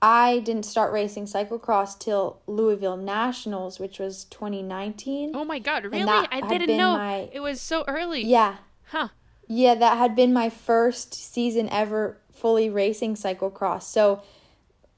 I 0.05 0.39
didn't 0.39 0.63
start 0.63 0.91
racing 0.91 1.25
cyclocross 1.27 1.97
till 1.97 2.41
Louisville 2.45 2.97
Nationals, 2.97 3.79
which 3.79 3.99
was 3.99 4.25
2019. 4.25 5.31
Oh 5.33 5.45
my 5.45 5.59
god, 5.59 5.85
really? 5.85 6.03
I 6.29 6.41
didn't 6.41 6.75
know. 6.75 6.97
my- 6.97 7.29
It 7.31 7.39
was 7.39 7.61
so 7.61 7.85
early. 7.87 8.21
Yeah, 8.25 8.57
Huh. 8.87 9.07
yeah, 9.47 9.75
that 9.75 9.97
had 9.97 10.13
been 10.13 10.33
my 10.33 10.49
first 10.49 11.13
season 11.13 11.69
ever 11.69 12.17
fully 12.33 12.69
racing 12.69 13.15
cyclocross. 13.15 13.83
So, 13.83 14.21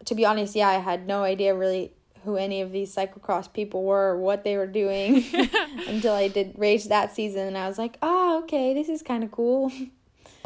to 0.05 0.15
be 0.15 0.25
honest, 0.25 0.55
yeah, 0.55 0.69
I 0.69 0.79
had 0.79 1.05
no 1.05 1.21
idea 1.23 1.53
really 1.53 1.91
who 2.23 2.37
any 2.37 2.59
of 2.61 2.71
these 2.71 2.93
cyclocross 2.95 3.53
people 3.53 3.83
were 3.83 4.09
or 4.13 4.17
what 4.17 4.43
they 4.43 4.57
were 4.57 4.65
doing 4.65 5.23
until 5.87 6.13
I 6.15 6.27
did 6.29 6.55
race 6.57 6.85
that 6.87 7.13
season 7.15 7.45
and 7.47 7.55
I 7.57 7.67
was 7.67 7.77
like, 7.77 7.99
"Oh, 8.01 8.39
okay, 8.43 8.73
this 8.73 8.89
is 8.89 9.03
kind 9.03 9.23
of 9.23 9.29
cool." 9.31 9.71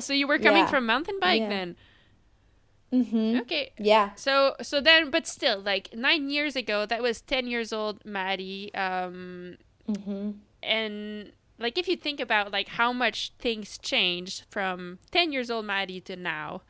So 0.01 0.11
you 0.11 0.27
were 0.27 0.37
coming 0.39 0.63
Yeah. 0.63 0.69
from 0.69 0.85
mountain 0.85 1.17
bike 1.21 1.39
Yeah. 1.39 1.47
then. 1.49 1.75
Mhm. 2.91 3.41
Okay. 3.41 3.71
Yeah. 3.77 4.11
So 4.15 4.55
so 4.61 4.81
then 4.81 5.09
but 5.11 5.27
still 5.27 5.59
like 5.59 5.93
9 5.93 6.29
years 6.29 6.55
ago 6.55 6.85
that 6.85 7.01
was 7.01 7.21
10 7.21 7.47
years 7.47 7.71
old 7.71 8.03
Maddie 8.05 8.73
um 8.73 9.57
Mhm. 9.87 10.35
and 10.63 11.31
like 11.57 11.77
if 11.77 11.87
you 11.87 11.95
think 11.95 12.19
about 12.19 12.51
like 12.51 12.69
how 12.69 12.91
much 12.93 13.31
things 13.39 13.77
changed 13.77 14.43
from 14.49 14.99
10 15.11 15.31
years 15.31 15.49
old 15.51 15.65
Maddie 15.65 16.01
to 16.01 16.15
now 16.15 16.61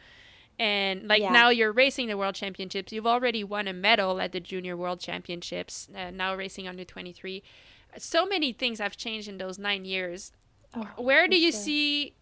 and 0.57 1.07
like 1.07 1.21
Yeah. 1.21 1.31
now 1.31 1.49
you're 1.49 1.71
racing 1.71 2.07
the 2.07 2.17
world 2.17 2.35
championships 2.35 2.91
you've 2.91 3.07
already 3.07 3.43
won 3.43 3.67
a 3.67 3.73
medal 3.73 4.19
at 4.19 4.31
the 4.33 4.39
junior 4.41 4.75
world 4.75 4.99
championships 4.99 5.87
uh, 5.95 6.11
now 6.11 6.35
racing 6.35 6.67
under 6.67 6.83
23 6.83 7.41
so 7.97 8.25
many 8.25 8.51
things 8.51 8.79
have 8.79 8.97
changed 8.97 9.27
in 9.29 9.37
those 9.37 9.57
9 9.57 9.85
years 9.85 10.31
Oh, 10.75 10.87
where 10.97 11.27
do 11.27 11.39
you 11.39 11.51
sure. 11.51 11.61
see 11.61 12.13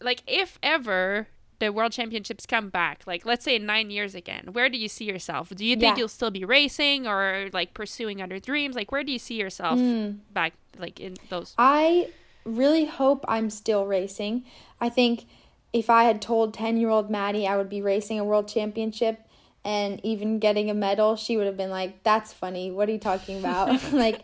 like 0.00 0.22
if 0.26 0.58
ever 0.62 1.28
the 1.58 1.72
world 1.72 1.92
championships 1.92 2.44
come 2.46 2.68
back 2.68 3.02
like 3.06 3.24
let's 3.24 3.44
say 3.44 3.56
in 3.56 3.64
nine 3.66 3.90
years 3.90 4.14
again 4.14 4.48
where 4.52 4.68
do 4.68 4.76
you 4.78 4.88
see 4.88 5.04
yourself 5.04 5.48
do 5.54 5.64
you 5.64 5.74
think 5.76 5.96
Yeah. 5.96 6.00
you'll 6.00 6.08
still 6.08 6.30
be 6.30 6.44
racing 6.44 7.06
or 7.06 7.48
like 7.52 7.74
pursuing 7.74 8.20
other 8.20 8.38
dreams 8.38 8.76
like 8.76 8.92
where 8.92 9.02
do 9.04 9.12
you 9.12 9.18
see 9.18 9.34
yourself 9.36 9.78
Mm. 9.78 10.18
back 10.32 10.52
like 10.78 11.00
in 11.00 11.14
those 11.30 11.54
I 11.58 12.10
really 12.44 12.84
hope 12.84 13.24
I'm 13.26 13.50
still 13.50 13.86
racing. 13.86 14.44
I 14.80 14.88
think 14.88 15.24
if 15.72 15.90
I 15.90 16.04
had 16.04 16.22
told 16.22 16.54
10 16.54 16.76
year 16.76 16.90
old 16.90 17.10
Maddie 17.10 17.46
I 17.48 17.56
would 17.56 17.68
be 17.68 17.82
racing 17.82 18.20
a 18.20 18.24
world 18.24 18.46
championship 18.46 19.18
and 19.64 20.00
even 20.04 20.38
getting 20.38 20.70
a 20.70 20.74
medal, 20.74 21.16
she 21.16 21.36
would 21.36 21.46
have 21.46 21.56
been 21.56 21.70
like, 21.70 22.04
That's 22.04 22.32
funny. 22.32 22.70
What 22.70 22.88
are 22.88 22.92
you 22.92 22.98
talking 23.00 23.38
about? 23.38 23.82
like, 23.92 24.20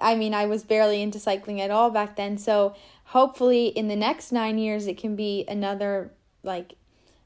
I 0.00 0.14
mean, 0.14 0.34
I 0.34 0.46
was 0.46 0.64
barely 0.64 1.02
into 1.02 1.18
cycling 1.18 1.60
at 1.60 1.70
all 1.70 1.90
back 1.90 2.16
then. 2.16 2.38
So 2.38 2.74
hopefully 3.06 3.66
in 3.68 3.88
the 3.88 3.96
next 3.96 4.32
nine 4.32 4.58
years, 4.58 4.86
it 4.86 4.96
can 4.96 5.16
be 5.16 5.44
another, 5.48 6.10
like, 6.42 6.74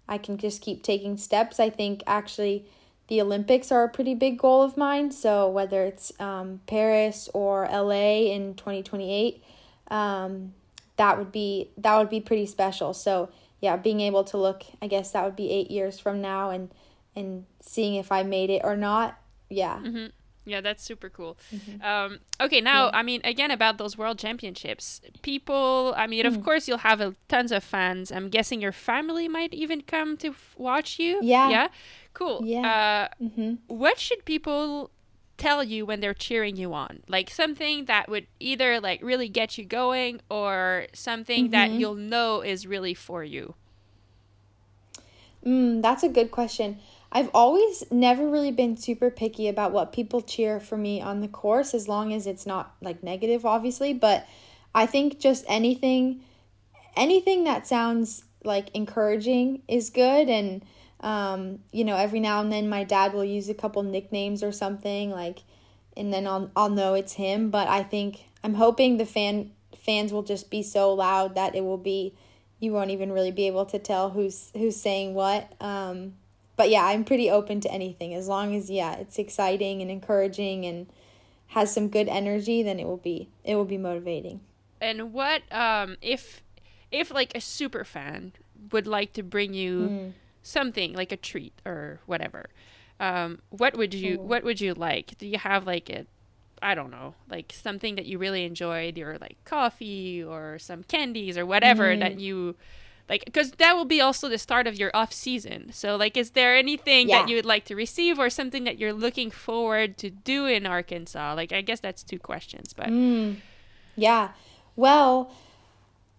I 0.09 0.19
can 0.19 0.39
just 0.39 0.63
keep 0.63 0.83
taking 0.83 1.17
steps. 1.17 1.59
I 1.61 1.71
think 1.71 2.03
actually 2.07 2.67
the 3.09 3.21
Olympics 3.21 3.71
are 3.71 3.85
a 3.85 3.89
pretty 3.89 4.15
big 4.15 4.39
goal 4.39 4.63
of 4.63 4.77
mine. 4.77 5.11
So 5.11 5.49
whether 5.49 5.85
it's 5.85 6.13
um, 6.21 6.61
Paris 6.67 7.29
or 7.35 7.69
LA 7.71 8.33
in 8.33 8.55
2028, 8.55 9.43
um, 9.91 10.55
that 10.97 11.19
would 11.19 11.31
be 11.31 11.71
that 11.77 11.97
would 11.99 12.11
be 12.11 12.21
pretty 12.21 12.47
special. 12.47 12.95
So 12.95 13.29
yeah, 13.61 13.77
being 13.77 14.01
able 14.01 14.25
to 14.25 14.37
look, 14.37 14.65
I 14.81 14.87
guess 14.87 15.13
that 15.13 15.25
would 15.25 15.37
be 15.37 15.51
eight 15.51 15.71
years 15.71 15.99
from 15.99 16.21
now, 16.21 16.51
and 16.51 16.71
and 17.15 17.47
seeing 17.61 17.95
if 17.95 18.11
I 18.11 18.23
made 18.23 18.51
it 18.51 18.63
or 18.65 18.77
not. 18.77 19.19
Yeah. 19.49 19.79
hmm 19.79 20.07
Yeah, 20.47 20.61
that's 20.61 20.83
super 20.83 21.11
cool. 21.11 21.37
Mm-hmm. 21.53 21.83
Um, 21.83 22.21
okay, 22.41 22.61
now 22.61 22.85
Yeah. 22.87 22.99
I 23.01 23.03
mean, 23.03 23.21
again 23.25 23.51
about 23.51 23.79
those 23.79 23.99
world 23.99 24.19
championships, 24.19 25.01
people. 25.23 25.93
I 25.97 26.07
mean, 26.07 26.25
Mm. 26.25 26.29
of 26.37 26.43
course, 26.45 26.69
you'll 26.69 26.79
have 26.91 27.01
a, 27.01 27.15
tons 27.29 27.51
of 27.53 27.65
fans. 27.65 28.13
I'm 28.13 28.29
guessing 28.31 28.61
your 28.63 28.73
family 28.73 29.29
might 29.29 29.53
even 29.53 29.81
come 29.83 30.17
to 30.19 30.29
f- 30.29 30.55
watch 30.57 30.99
you. 31.01 31.19
Yeah. 31.23 31.51
Yeah. 31.51 31.69
Cool. 32.15 32.41
Yeah. 32.45 32.63
Uh, 33.21 33.25
Mm-hmm. 33.25 33.55
what 33.67 33.99
should 33.99 34.25
people 34.25 34.91
tell 35.37 35.63
you 35.63 35.85
when 35.85 36.01
they're 36.01 36.15
cheering 36.15 36.57
you 36.57 36.73
on? 36.73 37.03
Like 37.09 37.29
something 37.29 37.87
that 37.87 38.09
would 38.09 38.27
either 38.41 38.81
like 38.81 39.01
really 39.03 39.29
get 39.29 39.59
you 39.59 39.65
going, 39.65 40.21
or 40.31 40.87
something 40.95 41.51
that 41.51 41.71
Mhm. 41.71 41.79
you'll 41.81 41.95
know 42.15 42.41
is 42.41 42.67
really 42.67 42.95
for 42.95 43.25
you. 43.25 43.55
Mm, 45.45 45.83
that's 45.83 46.03
a 46.03 46.09
good 46.09 46.31
question. 46.31 46.79
I've 47.13 47.31
always 47.33 47.85
never 47.91 48.29
really 48.29 48.53
been 48.53 48.77
super 48.77 49.11
picky 49.11 49.49
about 49.49 49.73
what 49.73 49.93
people 49.93 50.21
cheer 50.21 50.61
for 50.61 50.77
me 50.77 51.01
on 51.01 51.21
the 51.21 51.29
course 51.29 51.73
as 51.73 51.89
long 51.89 52.13
as 52.13 52.27
it's 52.27 52.47
not 52.47 52.75
like 52.81 53.03
negative 53.03 53.47
obviously, 53.47 53.93
but 53.95 54.27
I 54.75 54.87
think 54.87 55.19
just 55.19 55.45
anything 55.49 56.23
anything 56.97 57.45
that 57.45 57.67
sounds 57.67 58.25
like 58.45 58.71
encouraging 58.75 59.63
is 59.69 59.91
good 59.91 60.29
and 60.29 60.65
um 61.01 61.59
you 61.73 61.85
know 61.85 61.97
every 61.97 62.21
now 62.21 62.41
and 62.41 62.51
then 62.51 62.69
my 62.69 62.85
dad 62.85 63.13
will 63.13 63.25
use 63.25 63.49
a 63.49 63.55
couple 63.55 63.83
nicknames 63.83 64.43
or 64.43 64.51
something 64.51 65.11
like 65.11 65.41
and 65.97 66.13
then 66.13 66.27
I'll 66.27 66.51
I'll 66.55 66.69
know 66.69 66.95
it's 66.95 67.15
him, 67.15 67.51
but 67.51 67.69
I 67.69 67.83
think 67.83 68.27
I'm 68.45 68.55
hoping 68.55 68.97
the 68.97 69.07
fan 69.07 69.53
fans 69.77 70.13
will 70.13 70.23
just 70.23 70.51
be 70.51 70.63
so 70.63 70.93
loud 70.93 71.35
that 71.37 71.55
it 71.55 71.65
will 71.65 71.79
be 71.79 72.15
you 72.59 72.73
won't 72.73 72.91
even 72.91 73.13
really 73.13 73.31
be 73.31 73.47
able 73.47 73.67
to 73.67 73.79
tell 73.79 74.11
who's 74.11 74.51
who's 74.55 74.77
saying 74.77 75.15
what. 75.15 75.51
Um, 75.61 76.15
but 76.57 76.71
yeah, 76.71 76.85
I'm 76.85 77.05
pretty 77.05 77.31
open 77.31 77.61
to 77.61 77.71
anything 77.73 78.15
as 78.15 78.29
long 78.29 78.55
as 78.55 78.71
yeah, 78.71 78.95
it's 78.97 79.19
exciting 79.19 79.83
and 79.83 79.91
encouraging 79.91 80.65
and 80.65 80.87
has 81.49 81.73
some 81.73 81.89
good 81.89 82.09
energy. 82.09 82.63
Then 82.63 82.79
it 82.81 82.87
will 82.87 82.97
be 82.97 83.29
it 83.45 83.55
will 83.57 83.65
be 83.65 83.79
motivating. 83.79 84.41
And 84.81 85.13
what 85.13 85.43
um 85.53 85.97
if 86.03 86.43
if 86.91 87.11
like 87.11 87.33
a 87.35 87.41
super 87.41 87.85
fan 87.85 88.33
would 88.73 88.87
like 88.87 89.13
to 89.15 89.23
bring 89.23 89.55
you 89.55 89.89
Mm. 89.91 90.13
something 90.43 90.93
like 90.95 91.13
a 91.13 91.17
treat 91.17 91.53
or 91.65 92.01
whatever, 92.07 92.47
um, 93.01 93.41
what 93.51 93.77
would 93.77 93.93
you 93.95 94.19
what 94.23 94.45
would 94.45 94.61
you 94.61 94.75
like? 94.75 95.19
Do 95.19 95.27
you 95.27 95.39
have 95.39 95.67
like 95.67 95.91
a 95.91 96.07
I 96.63 96.75
don't 96.75 96.91
know, 96.91 97.15
like 97.29 97.53
something 97.55 97.97
that 97.97 98.07
you 98.07 98.17
really 98.19 98.45
enjoyed, 98.45 98.99
or 98.99 99.19
like 99.21 99.37
coffee 99.45 100.25
or 100.25 100.59
some 100.59 100.83
candies 100.85 101.37
or 101.37 101.45
whatever 101.45 101.95
Mm. 101.95 102.01
that 102.01 102.19
you 102.19 102.57
like, 103.09 103.25
because 103.25 103.53
that 103.53 103.77
will 103.77 103.85
be 103.85 104.01
also 104.01 104.29
the 104.29 104.39
start 104.39 104.67
of 104.67 104.77
your 104.79 104.91
off 104.95 105.13
season. 105.13 105.73
So, 105.73 105.97
like, 105.97 106.17
is 106.17 106.31
there 106.33 106.57
anything 106.57 107.07
that 107.09 107.29
you 107.29 107.37
would 107.37 107.47
like 107.47 107.65
to 107.67 107.75
receive 107.77 108.19
or 108.19 108.29
something 108.31 108.65
that 108.65 108.79
you're 108.79 108.93
looking 108.93 109.31
forward 109.31 109.97
to 109.99 110.11
do 110.11 110.47
in 110.47 110.67
Arkansas? 110.67 111.35
Like, 111.35 111.53
I 111.53 111.61
guess 111.61 111.81
that's 111.81 112.03
two 112.03 112.19
questions, 112.19 112.73
but 112.73 112.89
Mm. 112.89 113.37
Yeah. 113.97 114.31
Well, 114.75 115.31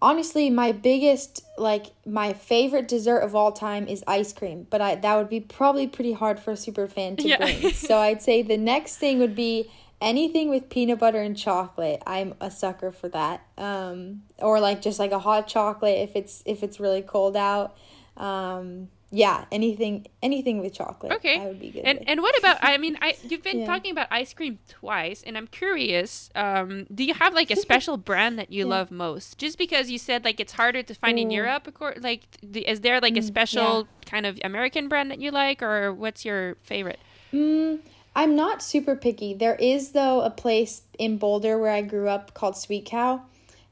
honestly, 0.00 0.48
my 0.50 0.72
biggest 0.72 1.44
like 1.56 1.86
my 2.06 2.32
favorite 2.32 2.88
dessert 2.88 3.18
of 3.20 3.34
all 3.34 3.52
time 3.52 3.86
is 3.86 4.02
ice 4.06 4.32
cream, 4.32 4.66
but 4.70 4.80
I 4.80 4.94
that 4.96 5.16
would 5.16 5.28
be 5.28 5.40
probably 5.40 5.86
pretty 5.86 6.12
hard 6.12 6.38
for 6.40 6.52
a 6.52 6.56
super 6.56 6.86
fan 6.88 7.16
to 7.16 7.28
Yeah. 7.28 7.36
bring. 7.36 7.70
so 7.72 7.98
I'd 7.98 8.22
say 8.22 8.42
the 8.42 8.56
next 8.56 8.96
thing 8.96 9.18
would 9.18 9.34
be 9.34 9.70
anything 10.00 10.48
with 10.48 10.68
peanut 10.70 10.98
butter 10.98 11.20
and 11.20 11.36
chocolate. 11.36 12.02
I'm 12.06 12.34
a 12.40 12.50
sucker 12.50 12.92
for 12.92 13.08
that. 13.10 13.42
Um 13.56 14.22
or 14.38 14.60
like 14.60 14.80
just 14.82 14.98
like 14.98 15.12
a 15.12 15.18
hot 15.18 15.48
chocolate 15.48 15.98
if 15.98 16.14
it's 16.16 16.42
if 16.46 16.62
it's 16.62 16.78
really 16.80 17.02
cold 17.02 17.36
out. 17.36 17.76
Um 18.16 18.88
yeah, 19.10 19.46
anything 19.50 20.06
anything 20.22 20.60
with 20.60 20.74
chocolate. 20.74 21.12
Okay. 21.12 21.38
that 21.38 21.46
would 21.46 21.58
be 21.58 21.70
good. 21.70 21.84
And 21.86 21.98
with. 22.00 22.08
and 22.10 22.20
what 22.20 22.38
about? 22.38 22.58
I 22.60 22.76
mean, 22.76 22.98
I 23.00 23.16
you've 23.26 23.42
been 23.42 23.60
Yeah. 23.60 23.66
talking 23.66 23.90
about 23.90 24.06
ice 24.10 24.34
cream 24.34 24.58
twice, 24.68 25.22
and 25.26 25.34
I'm 25.38 25.46
curious. 25.46 26.28
Um, 26.34 26.86
do 26.94 27.04
you 27.04 27.14
have 27.14 27.32
like 27.32 27.50
a 27.50 27.56
special 27.56 27.96
brand 28.10 28.38
that 28.38 28.52
you 28.52 28.64
Yeah. 28.66 28.70
love 28.70 28.90
most? 28.90 29.38
Just 29.38 29.56
because 29.56 29.90
you 29.90 29.96
said 29.96 30.26
like 30.26 30.40
it's 30.40 30.52
harder 30.52 30.82
to 30.82 30.94
find 30.94 31.18
in 31.18 31.30
Europe. 31.30 31.74
Like, 32.02 32.24
is 32.42 32.82
there 32.82 33.00
like 33.00 33.16
a 33.16 33.20
Mm, 33.20 33.24
special 33.24 33.88
kind 34.04 34.26
of 34.26 34.38
American 34.44 34.88
brand 34.88 35.10
that 35.10 35.20
you 35.20 35.30
like, 35.30 35.62
or 35.62 35.90
what's 35.90 36.26
your 36.26 36.56
favorite? 36.62 37.00
Mm, 37.32 37.80
I'm 38.18 38.34
not 38.34 38.64
super 38.64 38.96
picky. 38.96 39.34
There 39.34 39.54
is 39.54 39.92
though 39.92 40.22
a 40.22 40.30
place 40.30 40.82
in 40.98 41.18
Boulder 41.18 41.56
where 41.56 41.70
I 41.70 41.82
grew 41.82 42.08
up 42.08 42.34
called 42.34 42.56
Sweet 42.56 42.84
Cow, 42.84 43.22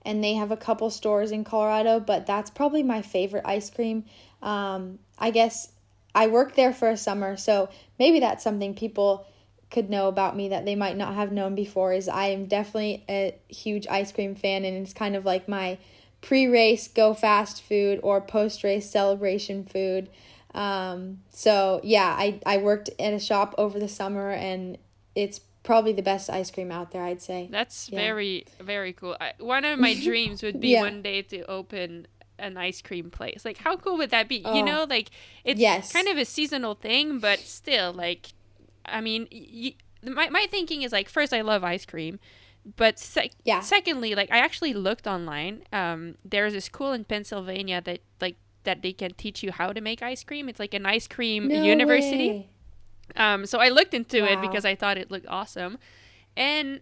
and 0.02 0.22
they 0.22 0.35
have 0.35 0.52
a 0.52 0.56
couple 0.56 0.88
stores 0.90 1.32
in 1.32 1.42
Colorado. 1.42 1.98
But 1.98 2.26
that's 2.26 2.48
probably 2.48 2.85
my 2.85 3.02
favorite 3.02 3.42
ice 3.44 3.70
cream. 3.70 4.04
Um, 4.40 5.00
I 5.18 5.32
guess 5.32 5.72
I 6.14 6.28
worked 6.28 6.54
there 6.54 6.72
for 6.72 6.88
a 6.88 6.96
summer, 6.96 7.37
so 7.37 7.70
maybe 7.98 8.20
that's 8.20 8.44
something 8.44 8.74
people 8.74 9.26
could 9.72 9.90
know 9.90 10.06
about 10.06 10.37
me 10.37 10.50
that 10.50 10.64
they 10.64 10.76
might 10.76 10.96
not 10.96 11.16
have 11.16 11.32
known 11.32 11.56
before. 11.56 11.92
Is 11.92 12.09
I 12.09 12.26
am 12.26 12.46
definitely 12.46 13.02
a 13.09 13.35
huge 13.48 13.88
ice 13.88 14.12
cream 14.12 14.37
fan, 14.37 14.64
and 14.64 14.76
it's 14.76 14.94
kind 14.94 15.16
of 15.16 15.24
like 15.24 15.48
my 15.48 15.76
pre-race 16.22 16.87
go 16.87 17.14
fast 17.14 17.62
food 17.64 17.98
or 18.00 18.20
post-race 18.20 18.88
celebration 18.88 19.64
food. 19.64 20.09
Um, 20.56 21.20
so 21.30 21.80
yeah, 21.84 22.14
I, 22.18 22.40
I 22.46 22.56
worked 22.58 22.88
in 22.98 23.12
a 23.14 23.20
shop 23.20 23.54
over 23.58 23.78
the 23.78 23.88
summer 23.88 24.30
and 24.30 24.78
it's 25.14 25.40
probably 25.62 25.92
the 25.92 26.02
best 26.02 26.30
ice 26.30 26.50
cream 26.50 26.70
out 26.72 26.90
there, 26.92 27.02
I'd 27.04 27.20
say. 27.22 27.48
That's 27.50 27.88
Yeah. 27.90 27.98
very 28.00 28.46
very 28.60 28.92
cool. 28.92 29.16
I, 29.20 29.32
one 29.38 29.64
of 29.64 29.78
my 29.78 29.94
dreams 30.08 30.42
would 30.42 30.60
be 30.60 30.68
Yeah. 30.68 30.80
one 30.82 31.02
day 31.02 31.22
to 31.22 31.44
open 31.50 32.06
an 32.38 32.56
ice 32.56 32.82
cream 32.82 33.10
place. 33.10 33.44
Like, 33.44 33.58
how 33.58 33.76
cool 33.76 33.96
would 33.98 34.10
that 34.10 34.28
be? 34.28 34.42
Oh. 34.44 34.54
You 34.54 34.62
know, 34.64 34.86
like 34.88 35.10
it's 35.44 35.60
Yes. 35.60 35.92
kind 35.92 36.08
of 36.08 36.16
a 36.18 36.24
seasonal 36.24 36.74
thing, 36.74 37.18
but 37.18 37.38
still, 37.40 37.92
like, 37.92 38.28
I 38.84 39.00
mean, 39.00 39.26
y- 39.32 39.74
my 40.02 40.28
my 40.30 40.46
thinking 40.50 40.82
is 40.82 40.92
like, 40.92 41.08
first, 41.08 41.32
I 41.34 41.40
love 41.40 41.64
ice 41.64 41.84
cream, 41.86 42.18
but 42.76 42.98
sec- 42.98 43.32
Yeah. 43.44 43.60
secondly, 43.60 44.14
like, 44.14 44.30
I 44.30 44.38
actually 44.38 44.72
looked 44.74 45.06
online. 45.06 45.64
Um, 45.72 46.16
there's 46.24 46.54
a 46.54 46.60
school 46.60 46.92
in 46.92 47.04
Pennsylvania 47.04 47.80
that 47.84 48.00
like 48.20 48.36
that 48.66 48.83
they 48.83 48.92
can 48.92 49.12
teach 49.14 49.42
you 49.42 49.50
how 49.50 49.72
to 49.72 49.81
make 49.81 50.02
ice 50.02 50.22
cream. 50.22 50.48
It's 50.50 50.61
like 50.61 50.74
an 50.74 50.85
ice 50.87 51.09
cream 51.09 51.48
No 51.48 51.55
university. 51.74 52.29
way. 52.29 52.48
Um, 53.16 53.46
so 53.46 53.59
I 53.61 53.68
looked 53.70 53.94
into 53.94 54.18
it 54.31 54.40
because 54.42 54.64
I 54.66 54.74
thought 54.74 54.98
it 54.98 55.11
looked 55.11 55.26
awesome. 55.29 55.79
And 56.37 56.81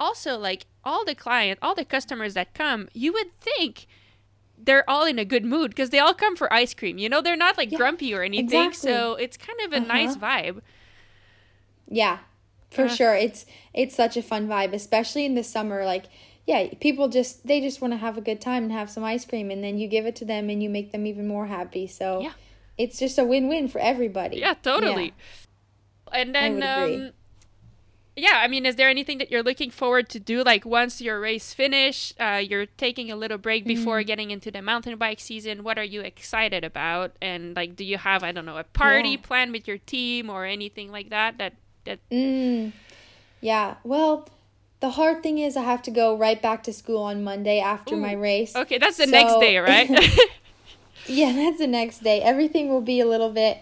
also, 0.00 0.38
like 0.38 0.64
all 0.84 1.04
the 1.04 1.14
client, 1.14 1.58
all 1.60 1.74
the 1.74 1.84
customers 1.84 2.34
that 2.34 2.54
come, 2.54 2.88
you 2.94 3.12
would 3.12 3.38
think 3.40 3.86
they're 4.56 4.88
all 4.88 5.04
in 5.04 5.18
a 5.18 5.24
good 5.24 5.44
mood 5.44 5.70
because 5.72 5.90
they 5.90 5.98
all 5.98 6.14
come 6.14 6.34
for 6.36 6.50
ice 6.52 6.72
cream. 6.72 6.96
You 6.98 7.08
know, 7.10 7.20
they're 7.20 7.36
not 7.36 7.58
like 7.58 7.70
Yeah, 7.72 7.78
grumpy 7.78 8.14
or 8.14 8.22
anything. 8.22 8.46
exactly. 8.70 8.90
So 8.90 9.14
it's 9.16 9.36
kind 9.36 9.60
of 9.66 9.72
a 9.72 9.80
nice 9.80 10.16
Uh-huh. 10.16 10.26
vibe. 10.26 10.60
Yeah. 11.88 12.18
for 12.70 12.84
Uh. 12.86 12.88
sure. 12.88 13.14
It's 13.14 13.46
it's 13.74 13.94
such 13.94 14.16
a 14.16 14.22
fun 14.22 14.48
vibe, 14.48 14.72
especially 14.72 15.24
in 15.24 15.34
the 15.34 15.44
summer. 15.44 15.84
Like, 15.84 16.06
yeah, 16.46 16.68
people 16.80 17.08
just 17.08 17.46
they 17.46 17.60
just 17.60 17.80
want 17.80 17.92
to 17.92 17.98
have 17.98 18.16
a 18.16 18.20
good 18.20 18.40
time 18.40 18.62
and 18.64 18.72
have 18.72 18.88
some 18.88 19.04
ice 19.04 19.24
cream, 19.24 19.50
and 19.50 19.62
then 19.64 19.78
you 19.78 19.88
give 19.88 20.06
it 20.06 20.16
to 20.16 20.24
them 20.24 20.48
and 20.48 20.62
you 20.62 20.70
make 20.70 20.92
them 20.92 21.06
even 21.06 21.26
more 21.26 21.46
happy. 21.46 21.86
So 21.86 22.20
Yeah. 22.22 22.32
it's 22.78 22.98
just 22.98 23.18
a 23.18 23.24
win 23.24 23.48
win 23.48 23.68
for 23.68 23.80
everybody. 23.80 24.38
Yeah, 24.38 24.54
totally. 24.54 25.12
And 26.12 26.34
then, 26.34 26.62
um, 26.62 27.10
yeah, 28.14 28.40
I 28.42 28.48
mean, 28.48 28.64
is 28.64 28.76
there 28.76 28.88
anything 28.88 29.18
that 29.18 29.30
you're 29.30 29.42
looking 29.42 29.70
forward 29.70 30.08
to 30.10 30.20
do? 30.20 30.42
Like 30.42 30.64
once 30.64 31.02
your 31.02 31.20
race 31.20 31.52
finish, 31.52 32.14
uh, 32.18 32.40
you're 32.42 32.64
taking 32.66 33.10
a 33.10 33.16
little 33.16 33.36
break 33.38 33.66
before 33.66 33.98
Mm-hmm. 33.98 34.06
getting 34.06 34.30
into 34.30 34.50
the 34.50 34.62
mountain 34.62 34.96
bike 34.96 35.20
season. 35.20 35.64
What 35.64 35.78
are 35.78 35.84
you 35.84 36.00
excited 36.00 36.64
about? 36.64 37.12
And 37.20 37.54
like, 37.56 37.76
do 37.76 37.84
you 37.84 37.98
have 37.98 38.22
I 38.22 38.32
don't 38.32 38.46
know 38.46 38.56
a 38.56 38.64
party 38.64 39.10
Yeah. 39.10 39.16
planned 39.22 39.52
with 39.52 39.66
your 39.68 39.78
team 39.78 40.30
or 40.30 40.46
anything 40.46 40.90
like 40.92 41.10
that? 41.10 41.36
That 41.38 41.54
that 41.84 41.98
Mm, 42.10 42.72
yeah. 43.40 43.74
Well, 43.84 44.28
the 44.80 44.90
hard 44.90 45.22
thing 45.22 45.38
is 45.38 45.56
I 45.56 45.62
have 45.62 45.82
to 45.82 45.90
go 45.90 46.16
right 46.16 46.40
back 46.40 46.62
to 46.64 46.72
school 46.72 47.02
on 47.02 47.24
Monday 47.24 47.60
after 47.60 47.96
my 47.96 48.12
race. 48.12 48.54
okay, 48.54 48.78
that's 48.78 48.98
the 48.98 49.06
next 49.06 49.38
day, 49.40 49.56
right? 49.58 49.90
Yeah, 51.06 51.32
that's 51.32 51.58
the 51.58 51.66
next 51.66 52.02
day. 52.02 52.20
Everything 52.20 52.68
will 52.68 52.80
be 52.80 53.00
a 53.00 53.06
little 53.06 53.30
bit 53.30 53.58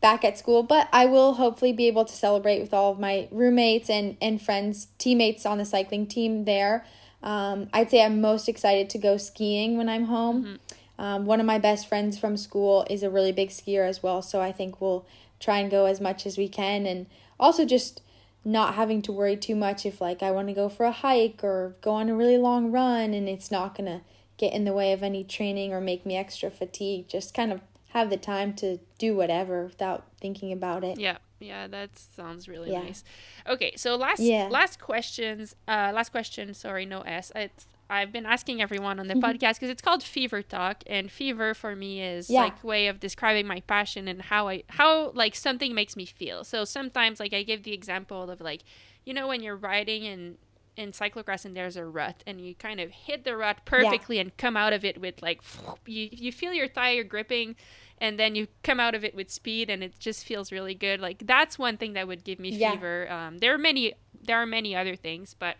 back 0.00 0.24
at 0.24 0.38
school, 0.38 0.62
but 0.62 0.88
I 0.92 1.06
will 1.06 1.34
hopefully 1.34 1.72
be 1.72 1.86
able 1.88 2.04
to 2.04 2.12
celebrate 2.12 2.60
with 2.60 2.72
all 2.72 2.92
of 2.92 2.98
my 2.98 3.28
roommates 3.30 3.90
and, 3.90 4.16
and 4.20 4.40
friends, 4.40 4.88
teammates 4.98 5.46
on 5.46 5.58
the 5.58 5.64
cycling 5.64 6.06
team 6.06 6.44
there. 6.44 6.84
Um, 7.22 7.68
I'd 7.72 7.90
say 7.90 8.02
I'm 8.02 8.20
most 8.20 8.48
excited 8.48 8.90
to 8.90 8.98
go 8.98 9.16
skiing 9.16 9.76
when 9.76 9.88
I'm 9.88 10.04
home. 10.04 10.58
Um, 10.98 11.26
one 11.26 11.40
of 11.40 11.46
my 11.46 11.58
best 11.58 11.88
friends 11.88 12.18
from 12.18 12.36
school 12.36 12.86
is 12.88 13.02
a 13.02 13.10
really 13.10 13.32
big 13.32 13.50
skier 13.50 13.86
as 13.86 14.02
well, 14.02 14.22
so 14.22 14.40
I 14.40 14.52
think 14.52 14.80
we'll 14.80 15.06
try 15.40 15.58
and 15.58 15.70
go 15.70 15.84
as 15.84 16.00
much 16.00 16.24
as 16.24 16.38
we 16.38 16.48
can 16.48 16.86
and 16.86 17.06
also 17.38 17.66
just 17.66 18.00
not 18.46 18.74
having 18.74 19.02
to 19.02 19.10
worry 19.10 19.36
too 19.36 19.56
much 19.56 19.84
if 19.84 20.00
like 20.00 20.22
I 20.22 20.30
want 20.30 20.46
to 20.46 20.54
go 20.54 20.68
for 20.68 20.86
a 20.86 20.92
hike 20.92 21.42
or 21.42 21.74
go 21.80 21.90
on 21.90 22.08
a 22.08 22.14
really 22.14 22.38
long 22.38 22.70
run 22.70 23.12
and 23.12 23.28
it's 23.28 23.50
not 23.50 23.76
going 23.76 23.86
to 23.86 24.00
get 24.38 24.52
in 24.52 24.64
the 24.64 24.72
way 24.72 24.92
of 24.92 25.02
any 25.02 25.24
training 25.24 25.72
or 25.72 25.80
make 25.80 26.06
me 26.06 26.16
extra 26.16 26.48
fatigued. 26.48 27.10
Just 27.10 27.34
kind 27.34 27.50
of 27.52 27.60
have 27.88 28.08
the 28.08 28.16
time 28.16 28.54
to 28.54 28.78
do 28.98 29.16
whatever 29.16 29.64
without 29.64 30.04
thinking 30.20 30.52
about 30.52 30.84
it. 30.84 30.96
Yeah, 31.00 31.18
yeah, 31.40 31.66
that 31.66 31.98
sounds 31.98 32.46
really 32.48 32.70
Yeah. 32.70 32.82
nice. 32.82 33.02
Okay, 33.48 33.72
so 33.76 33.96
last 33.96 34.20
Yeah. 34.20 34.46
last 34.48 34.78
questions. 34.78 35.56
Uh, 35.66 35.90
last 35.92 36.10
question. 36.12 36.54
Sorry, 36.54 36.86
no 36.86 37.00
S. 37.00 37.32
It's 37.34 37.66
I've 37.88 38.10
been 38.12 38.26
asking 38.26 38.60
everyone 38.60 38.98
on 38.98 39.06
the 39.08 39.14
Mm-hmm. 39.14 39.24
podcast 39.24 39.54
because 39.54 39.70
it's 39.70 39.82
called 39.82 40.02
Fever 40.02 40.42
Talk, 40.42 40.82
and 40.86 41.10
fever 41.10 41.54
for 41.54 41.76
me 41.76 42.02
is 42.02 42.28
Yeah. 42.30 42.42
like 42.44 42.62
way 42.64 42.88
of 42.88 42.98
describing 43.00 43.46
my 43.46 43.60
passion 43.60 44.08
and 44.08 44.22
how 44.22 44.48
I 44.48 44.64
how 44.68 45.10
like 45.12 45.34
something 45.34 45.74
makes 45.74 45.96
me 45.96 46.04
feel. 46.06 46.44
So 46.44 46.64
sometimes 46.64 47.20
like 47.20 47.32
I 47.32 47.42
give 47.42 47.62
the 47.62 47.72
example 47.72 48.30
of 48.30 48.40
like, 48.40 48.62
you 49.04 49.14
know, 49.14 49.28
when 49.28 49.42
you're 49.42 49.56
riding 49.56 50.06
and 50.06 50.38
in 50.76 50.92
cyclocross 50.92 51.46
and 51.46 51.56
there's 51.56 51.78
a 51.78 51.84
rut 51.86 52.22
and 52.26 52.38
you 52.38 52.54
kind 52.54 52.80
of 52.80 52.90
hit 52.90 53.24
the 53.24 53.34
rut 53.34 53.56
perfectly 53.64 54.18
and 54.18 54.36
come 54.36 54.58
out 54.58 54.74
of 54.74 54.84
it 54.84 55.00
with 55.00 55.22
like 55.22 55.40
you 55.86 56.08
you 56.12 56.30
feel 56.30 56.52
your 56.52 56.68
tire 56.68 57.02
gripping 57.02 57.56
and 57.98 58.18
then 58.18 58.34
you 58.34 58.46
come 58.62 58.78
out 58.78 58.94
of 58.94 59.02
it 59.02 59.14
with 59.14 59.30
speed 59.30 59.70
and 59.70 59.82
it 59.82 59.98
just 59.98 60.26
feels 60.26 60.52
really 60.52 60.74
good 60.74 61.00
like 61.00 61.26
that's 61.26 61.58
one 61.58 61.78
thing 61.78 61.94
that 61.94 62.06
would 62.06 62.24
give 62.24 62.38
me 62.38 62.50
Yeah. 62.50 62.72
fever 62.72 63.10
um, 63.10 63.38
there 63.38 63.54
are 63.54 63.58
many 63.58 63.94
there 64.22 64.36
are 64.36 64.44
many 64.44 64.76
other 64.76 64.96
things 64.96 65.32
but 65.38 65.56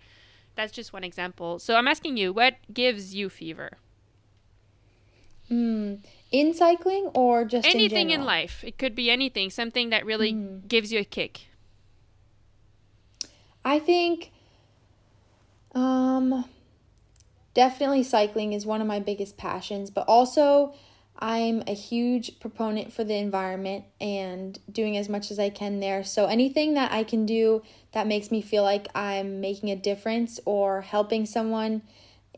that's 0.56 0.72
just 0.72 0.92
one 0.92 1.04
example 1.04 1.58
so 1.58 1.76
i'm 1.76 1.86
asking 1.86 2.16
you 2.16 2.32
what 2.32 2.54
gives 2.72 3.14
you 3.14 3.28
fever 3.28 3.70
Mm. 5.48 6.04
In 6.32 6.54
cycling 6.54 7.04
or 7.14 7.44
just 7.44 7.68
anything 7.68 8.10
in 8.10 8.18
general? 8.18 8.26
life 8.26 8.64
it 8.64 8.78
could 8.78 8.96
be 8.96 9.12
anything 9.12 9.48
something 9.48 9.90
that 9.90 10.04
really 10.04 10.32
Mm. 10.32 10.66
gives 10.66 10.90
you 10.92 10.98
a 10.98 11.04
kick 11.04 11.46
I 13.64 13.78
think 13.78 14.32
um 15.74 16.44
definitely 17.54 18.02
cycling 18.02 18.52
is 18.52 18.66
one 18.66 18.80
of 18.80 18.86
my 18.86 19.00
biggest 19.00 19.36
passions, 19.36 19.90
but 19.90 20.04
also 20.08 20.74
I'm 21.18 21.62
a 21.66 21.74
huge 21.74 22.38
proponent 22.40 22.92
for 22.92 23.02
the 23.04 23.14
environment 23.14 23.84
and 24.00 24.58
doing 24.70 24.96
as 24.96 25.08
much 25.08 25.30
as 25.30 25.38
I 25.38 25.48
can 25.48 25.80
there. 25.80 26.04
So 26.04 26.26
anything 26.26 26.74
that 26.74 26.92
I 26.92 27.04
can 27.04 27.24
do 27.24 27.62
that 27.96 28.06
makes 28.06 28.30
me 28.30 28.42
feel 28.42 28.62
like 28.62 28.88
I'm 28.94 29.40
making 29.40 29.70
a 29.70 29.74
difference 29.74 30.38
or 30.44 30.82
helping 30.82 31.24
someone 31.24 31.80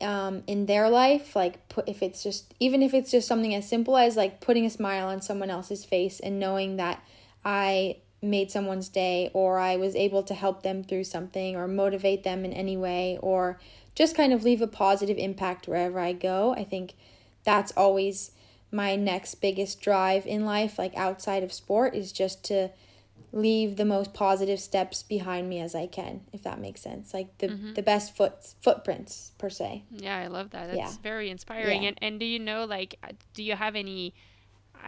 um, 0.01 0.45
in 0.47 0.67
their 0.67 0.89
life, 0.89 1.35
like 1.35 1.69
put 1.69 1.89
if 1.89 2.01
it's 2.01 2.23
just 2.23 2.55
even 2.61 2.81
if 2.81 2.95
it's 2.95 3.11
just 3.11 3.27
something 3.27 3.53
as 3.57 3.69
simple 3.69 3.97
as 3.97 4.17
like 4.17 4.41
putting 4.41 4.65
a 4.65 4.71
smile 4.71 5.09
on 5.09 5.21
someone 5.21 5.51
else's 5.51 5.85
face 5.85 6.21
and 6.21 6.39
knowing 6.39 6.77
that 6.77 7.03
I 7.45 7.97
made 8.23 8.53
someone's 8.53 8.89
day 8.89 9.33
or 9.35 9.59
I 9.59 9.75
was 9.75 9.97
able 9.97 10.23
to 10.23 10.35
help 10.35 10.63
them 10.63 10.85
through 10.85 11.03
something 11.03 11.57
or 11.57 11.67
motivate 11.67 12.23
them 12.23 12.45
in 12.45 12.53
any 12.53 12.77
way 12.77 13.19
or 13.21 13.59
just 13.97 14.15
kind 14.15 14.33
of 14.33 14.45
leave 14.45 14.63
a 14.63 14.69
positive 14.69 15.19
impact 15.19 15.67
wherever 15.67 15.99
I 15.99 16.13
go. 16.13 16.55
I 16.57 16.63
think 16.63 16.95
that's 17.43 17.73
always 17.73 18.31
my 18.71 18.95
next 18.95 19.35
biggest 19.41 19.81
drive 19.81 20.25
in 20.25 20.45
life, 20.45 20.79
like 20.79 20.97
outside 20.97 21.43
of 21.43 21.53
sport, 21.53 21.97
is 21.97 22.13
just 22.13 22.45
to 22.45 22.71
leave 23.33 23.77
the 23.77 23.85
most 23.85 24.15
positive 24.15 24.59
steps 24.59 25.03
behind 25.03 25.49
me 25.49 25.61
as 25.61 25.75
I 25.75 25.87
can, 25.87 26.23
if 26.33 26.43
that 26.45 26.59
makes 26.61 26.81
sense. 26.81 27.13
Like 27.13 27.37
the 27.39 27.49
the 27.75 27.83
best 27.83 28.17
foot 28.17 28.35
footprints 28.63 29.33
per 29.39 29.51
se. 29.51 29.85
yeah 29.91 30.17
i 30.19 30.27
love 30.27 30.51
that 30.51 30.67
that's 30.69 30.77
Yeah. 30.97 31.03
very 31.03 31.29
inspiring 31.31 31.83
Yeah. 31.83 31.89
and, 31.91 31.99
and 32.01 32.21
do 32.21 32.27
you 32.27 32.39
know 32.39 32.65
like 32.65 32.97
uh, 33.05 33.13
do 33.35 33.43
you 33.43 33.55
have 33.57 33.77
any 33.77 34.15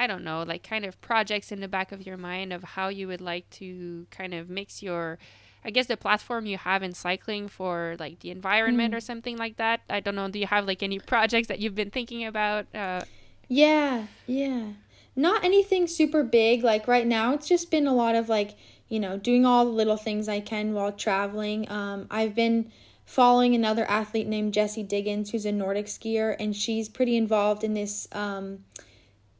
I 0.03 0.07
don't 0.07 0.23
know, 0.23 0.45
like 0.45 0.63
kind 0.63 0.85
of 0.85 1.01
projects 1.01 1.51
in 1.51 1.59
the 1.61 1.67
back 1.67 1.91
of 1.91 2.07
your 2.07 2.17
mind 2.17 2.53
of 2.53 2.63
how 2.63 2.89
you 2.89 3.09
would 3.09 3.21
like 3.21 3.51
to 3.59 4.07
kind 4.13 4.33
of 4.35 4.49
mix 4.49 4.85
your, 4.85 5.19
I 5.65 5.71
guess 5.71 5.87
the 5.87 5.97
platform 5.97 6.47
you 6.47 6.59
have 6.59 6.85
in 6.85 6.93
cycling 6.95 7.49
for 7.49 7.97
like 7.99 8.21
the 8.21 8.31
environment 8.31 8.95
or 8.95 9.01
something 9.01 9.37
like 9.37 9.57
that. 9.57 9.81
I 9.91 9.99
don't 9.99 10.15
know. 10.15 10.29
Do 10.29 10.39
you 10.39 10.47
have 10.47 10.65
like 10.65 10.85
any 10.85 11.01
projects 11.01 11.49
that 11.49 11.59
you've 11.59 11.75
been 11.75 11.91
thinking 11.91 12.25
about? 12.25 12.67
Uh, 12.73 13.03
Yeah, 13.49 14.07
yeah. 14.29 14.75
Not 15.21 15.45
anything 15.45 15.87
super 15.87 16.23
big. 16.23 16.65
Like 16.65 16.89
right 16.89 17.07
now, 17.07 17.35
it's 17.35 17.47
just 17.47 17.71
been 17.71 17.87
a 17.87 17.95
lot 17.95 18.15
of 18.15 18.29
like, 18.29 18.57
you 18.89 18.99
know, 18.99 19.19
doing 19.19 19.45
all 19.45 19.67
the 19.67 19.71
little 19.71 19.99
things 19.99 20.29
I 20.29 20.41
can 20.41 20.73
while 20.73 20.93
traveling. 20.93 21.71
Um, 21.71 22.07
I've 22.11 22.35
been 22.35 22.73
following 23.05 23.55
another 23.55 23.85
athlete 23.85 24.27
named 24.27 24.55
Jessie 24.55 24.83
Diggins, 24.83 25.31
who's 25.31 25.45
a 25.45 25.53
Nordic 25.53 25.87
skier, 25.87 26.35
and 26.41 26.57
she's 26.57 26.89
pretty 26.89 27.17
involved 27.17 27.65
in 27.65 27.75
this 27.75 28.09
um, 28.13 28.65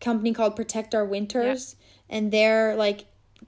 company 0.01 0.35
called 0.35 0.55
Protect 0.55 0.95
Our 0.95 1.05
Winters. 1.07 1.77
And 2.11 2.31
they're 2.31 2.77
like, 2.77 3.07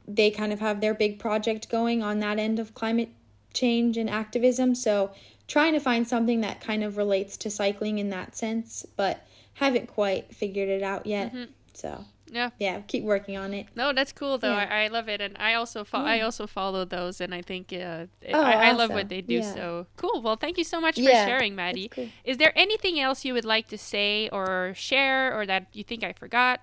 they 0.09 0.31
kind 0.31 0.53
of 0.53 0.61
have 0.61 0.81
their 0.81 0.95
big 0.95 1.19
project 1.19 1.69
going 1.69 2.03
on 2.03 2.21
that 2.21 2.39
end 2.39 2.59
of 2.59 2.73
climate 2.73 3.11
change 3.53 3.99
and 3.99 4.09
activism. 4.09 4.75
So 4.75 5.11
trying 5.49 5.75
to 5.75 5.81
find 5.81 6.09
something 6.09 6.41
that 6.41 6.63
kind 6.63 6.83
of 6.83 6.97
relates 6.97 7.37
to 7.39 7.51
cycling 7.51 7.99
in 7.99 8.09
that 8.11 8.37
sense, 8.37 8.87
but 8.97 9.27
haven't 9.55 9.89
quite 9.89 10.35
figured 10.35 10.71
it 10.71 10.83
out 10.83 11.05
yet. 11.05 11.35
So 11.75 12.05
yeah. 12.33 12.51
yeah, 12.59 12.81
keep 12.89 13.05
working 13.05 13.37
on 13.37 13.53
it. 13.55 13.67
No, 13.77 13.93
that's 13.93 14.13
cool 14.13 14.39
though. 14.39 14.53
Yeah. 14.55 14.69
I, 14.71 14.85
I 14.85 14.89
love 14.89 15.09
it, 15.09 15.21
and 15.21 15.37
I 15.39 15.55
also 15.55 15.85
fo- 15.85 15.99
I 15.99 16.21
also 16.21 16.47
follow 16.47 16.85
those, 16.85 17.21
and 17.21 17.35
I 17.35 17.43
think 17.43 17.73
uh, 17.73 18.07
Oh, 18.33 18.41
I, 18.43 18.69
I 18.69 18.73
love 18.73 18.91
what 18.91 19.09
they 19.09 19.21
do. 19.21 19.35
Yeah. 19.35 19.55
So 19.55 19.87
cool. 19.97 20.23
Well, 20.23 20.37
thank 20.37 20.59
you 20.59 20.65
so 20.65 20.81
much 20.81 20.97
for 20.97 21.03
sharing, 21.03 21.55
Maddie. 21.55 21.89
cool. 21.89 22.09
Is 22.25 22.39
there 22.39 22.53
anything 22.59 22.99
else 22.99 23.25
you 23.25 23.35
would 23.35 23.45
like 23.45 23.69
to 23.69 23.79
say 23.79 24.29
or 24.33 24.73
share, 24.75 25.39
or 25.39 25.47
that 25.47 25.67
you 25.73 25.85
think 25.85 26.03
I 26.03 26.13
forgot? 26.13 26.61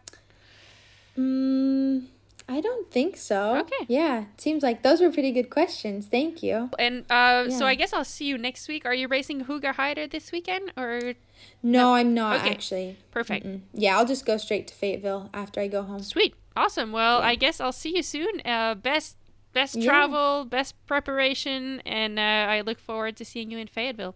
Mm, 1.18 2.06
I 2.52 2.62
don't 2.62 2.90
think 2.92 3.16
so. 3.16 3.58
Okay. 3.58 3.86
Yeah, 3.88 4.26
seems 4.38 4.64
like 4.64 4.82
those 4.82 5.02
were 5.02 5.12
pretty 5.12 5.32
good 5.32 5.50
questions. 5.52 6.08
Thank 6.08 6.42
you. 6.42 6.72
And 6.80 7.06
uh, 7.12 7.50
so 7.52 7.66
I 7.68 7.76
guess 7.76 7.94
I'll 7.94 8.04
see 8.04 8.26
you 8.26 8.38
next 8.40 8.68
week. 8.68 8.86
Are 8.86 8.94
you 8.94 9.08
racing 9.08 9.46
Hoogerheide 9.46 10.10
this 10.10 10.32
weekend, 10.32 10.74
or 10.76 11.14
No, 11.62 11.94
I'm 11.94 12.14
not 12.16 12.42
Okay. 12.42 12.50
actually. 12.50 12.98
perfect? 13.12 13.46
Mm. 13.46 13.62
Yeah, 13.74 13.98
I'll 13.98 14.06
just 14.06 14.26
go 14.26 14.38
straight 14.38 14.68
to 14.70 14.74
Fayetteville 14.74 15.30
after 15.34 15.62
I 15.62 15.68
go 15.68 15.84
home. 15.84 16.02
Sweet, 16.02 16.34
awesome. 16.58 16.92
Well, 16.92 17.20
Yeah. 17.20 17.28
I 17.28 17.36
guess 17.36 17.62
I'll 17.62 17.72
see 17.72 17.96
you 17.96 18.02
soon. 18.04 18.42
Uh, 18.44 18.74
best 18.76 19.16
best 19.54 19.76
Yeah. 19.76 19.86
travel, 19.90 20.46
best 20.46 20.74
preparation, 20.88 21.82
and 21.86 22.18
uh, 22.20 22.22
I 22.52 22.62
look 22.62 22.80
forward 22.80 23.16
to 23.18 23.26
seeing 23.26 23.52
you 23.52 23.58
in 23.60 23.68
Fayetteville. 23.68 24.16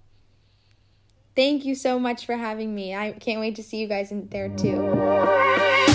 Thank 1.35 1.65
you 1.65 1.73
so 1.75 1.97
much 1.99 2.25
for 2.25 2.35
having 2.35 2.73
me. 2.75 2.93
I 2.95 3.11
can't 3.13 3.39
wait 3.39 3.55
to 3.55 3.63
see 3.63 3.77
you 3.77 3.87
guys 3.87 4.11
in 4.11 4.27
there 4.29 4.49
too. 4.49 5.92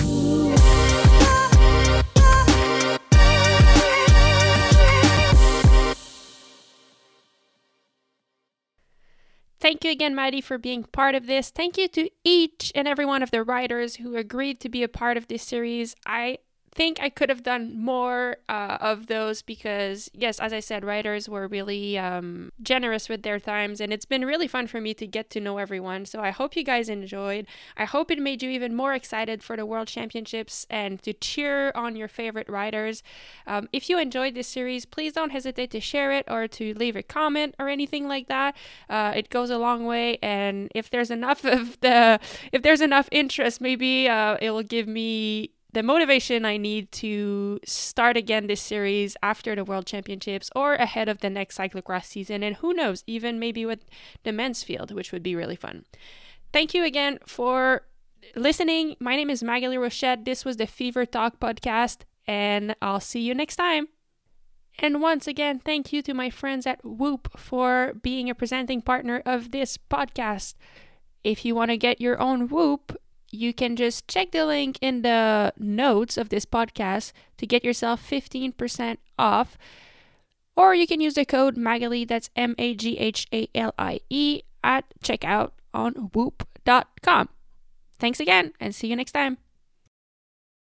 Thank 9.60 9.84
you 9.84 9.90
again, 9.90 10.14
Maddie, 10.14 10.40
for 10.40 10.56
being 10.56 10.84
part 10.84 11.14
of 11.14 11.26
this. 11.26 11.50
Thank 11.50 11.76
you 11.76 11.88
to 11.88 12.08
each 12.24 12.70
and 12.74 12.86
every 12.86 13.04
one 13.04 13.22
of 13.22 13.32
the 13.32 13.42
writers 13.42 13.96
who 13.96 14.16
agreed 14.16 14.60
to 14.60 14.68
be 14.68 14.82
a 14.84 14.88
part 14.88 15.16
of 15.16 15.26
this 15.26 15.42
series. 15.42 15.96
I 16.06 16.38
think 16.78 17.00
I 17.02 17.08
could 17.08 17.28
have 17.28 17.42
done 17.42 17.76
more 17.76 18.36
uh, 18.48 18.78
of 18.80 19.08
those 19.08 19.42
because, 19.42 20.08
yes, 20.14 20.38
as 20.38 20.52
I 20.52 20.60
said, 20.60 20.84
writers 20.84 21.28
were 21.28 21.48
really 21.48 21.98
um, 21.98 22.52
generous 22.62 23.08
with 23.08 23.22
their 23.24 23.40
times, 23.40 23.80
and 23.80 23.92
it's 23.92 24.04
been 24.04 24.24
really 24.24 24.46
fun 24.46 24.68
for 24.68 24.80
me 24.80 24.94
to 24.94 25.04
get 25.04 25.28
to 25.30 25.40
know 25.40 25.58
everyone. 25.58 26.06
So 26.06 26.20
I 26.20 26.30
hope 26.30 26.54
you 26.54 26.62
guys 26.62 26.88
enjoyed. 26.88 27.48
I 27.76 27.84
hope 27.84 28.12
it 28.12 28.20
made 28.20 28.44
you 28.44 28.50
even 28.50 28.76
more 28.76 28.94
excited 28.94 29.42
for 29.42 29.56
the 29.56 29.66
World 29.66 29.88
Championships 29.88 30.68
and 30.70 31.02
to 31.02 31.12
cheer 31.12 31.72
on 31.74 31.96
your 31.96 32.06
favorite 32.06 32.48
riders. 32.48 33.02
Um, 33.44 33.68
if 33.72 33.90
you 33.90 33.98
enjoyed 33.98 34.36
this 34.36 34.46
series, 34.46 34.86
please 34.86 35.12
don't 35.12 35.30
hesitate 35.30 35.72
to 35.72 35.80
share 35.80 36.12
it 36.12 36.26
or 36.30 36.46
to 36.46 36.74
leave 36.74 36.94
a 36.94 37.02
comment 37.02 37.56
or 37.58 37.68
anything 37.68 38.06
like 38.06 38.28
that. 38.28 38.54
Uh, 38.88 39.12
it 39.16 39.30
goes 39.30 39.50
a 39.50 39.58
long 39.58 39.84
way, 39.84 40.18
and 40.22 40.70
if 40.76 40.90
there's 40.90 41.10
enough 41.10 41.44
of 41.44 41.80
the, 41.80 42.20
if 42.52 42.62
there's 42.62 42.80
enough 42.80 43.08
interest, 43.10 43.60
maybe 43.60 44.08
uh, 44.08 44.36
it 44.40 44.52
will 44.52 44.62
give 44.62 44.86
me 44.86 45.50
the 45.78 45.82
motivation 45.84 46.44
I 46.44 46.56
need 46.56 46.90
to 46.90 47.60
start 47.64 48.16
again 48.16 48.48
this 48.48 48.60
series 48.60 49.16
after 49.22 49.54
the 49.54 49.62
World 49.62 49.86
Championships 49.86 50.50
or 50.56 50.74
ahead 50.74 51.08
of 51.08 51.20
the 51.20 51.30
next 51.30 51.56
cyclocross 51.56 52.06
season, 52.06 52.42
and 52.42 52.56
who 52.56 52.74
knows, 52.74 53.04
even 53.06 53.38
maybe 53.38 53.64
with 53.64 53.84
the 54.24 54.32
men's 54.32 54.64
field, 54.64 54.90
which 54.90 55.12
would 55.12 55.22
be 55.22 55.36
really 55.36 55.54
fun. 55.54 55.84
Thank 56.52 56.74
you 56.74 56.82
again 56.82 57.20
for 57.24 57.86
listening. 58.34 58.96
My 58.98 59.14
name 59.14 59.30
is 59.30 59.40
Maghalie 59.40 59.78
Rochette. 59.78 60.24
This 60.24 60.44
was 60.44 60.56
the 60.56 60.66
Fever 60.66 61.06
Talk 61.06 61.38
podcast, 61.38 61.98
and 62.26 62.74
I'll 62.82 62.98
see 62.98 63.20
you 63.20 63.32
next 63.32 63.54
time. 63.54 63.86
And 64.80 65.00
once 65.00 65.28
again, 65.28 65.60
thank 65.60 65.92
you 65.92 66.02
to 66.02 66.12
my 66.12 66.28
friends 66.28 66.66
at 66.66 66.84
Whoop 66.84 67.38
for 67.38 67.92
being 68.02 68.28
a 68.28 68.34
presenting 68.34 68.82
partner 68.82 69.22
of 69.24 69.52
this 69.52 69.78
podcast. 69.78 70.54
If 71.22 71.44
you 71.44 71.54
want 71.54 71.70
to 71.70 71.76
get 71.76 72.00
your 72.00 72.20
own 72.20 72.48
Whoop, 72.48 73.00
you 73.30 73.52
can 73.52 73.76
just 73.76 74.08
check 74.08 74.30
the 74.32 74.46
link 74.46 74.78
in 74.80 75.02
the 75.02 75.52
notes 75.58 76.16
of 76.16 76.28
this 76.28 76.44
podcast 76.44 77.12
to 77.36 77.46
get 77.46 77.64
yourself 77.64 78.02
15% 78.08 78.98
off. 79.18 79.58
Or 80.56 80.74
you 80.74 80.86
can 80.86 81.00
use 81.00 81.14
the 81.14 81.24
code 81.24 81.56
Maghalie, 81.56 82.06
that's 82.06 82.30
M 82.34 82.54
A 82.58 82.74
G 82.74 82.98
H 82.98 83.26
A 83.32 83.48
L 83.54 83.74
I 83.78 84.00
E, 84.10 84.42
at 84.64 84.84
checkout 85.02 85.52
on 85.72 86.10
whoop.com. 86.14 87.28
Thanks 87.98 88.20
again 88.20 88.52
and 88.60 88.74
see 88.74 88.88
you 88.88 88.96
next 88.96 89.12
time. 89.12 89.38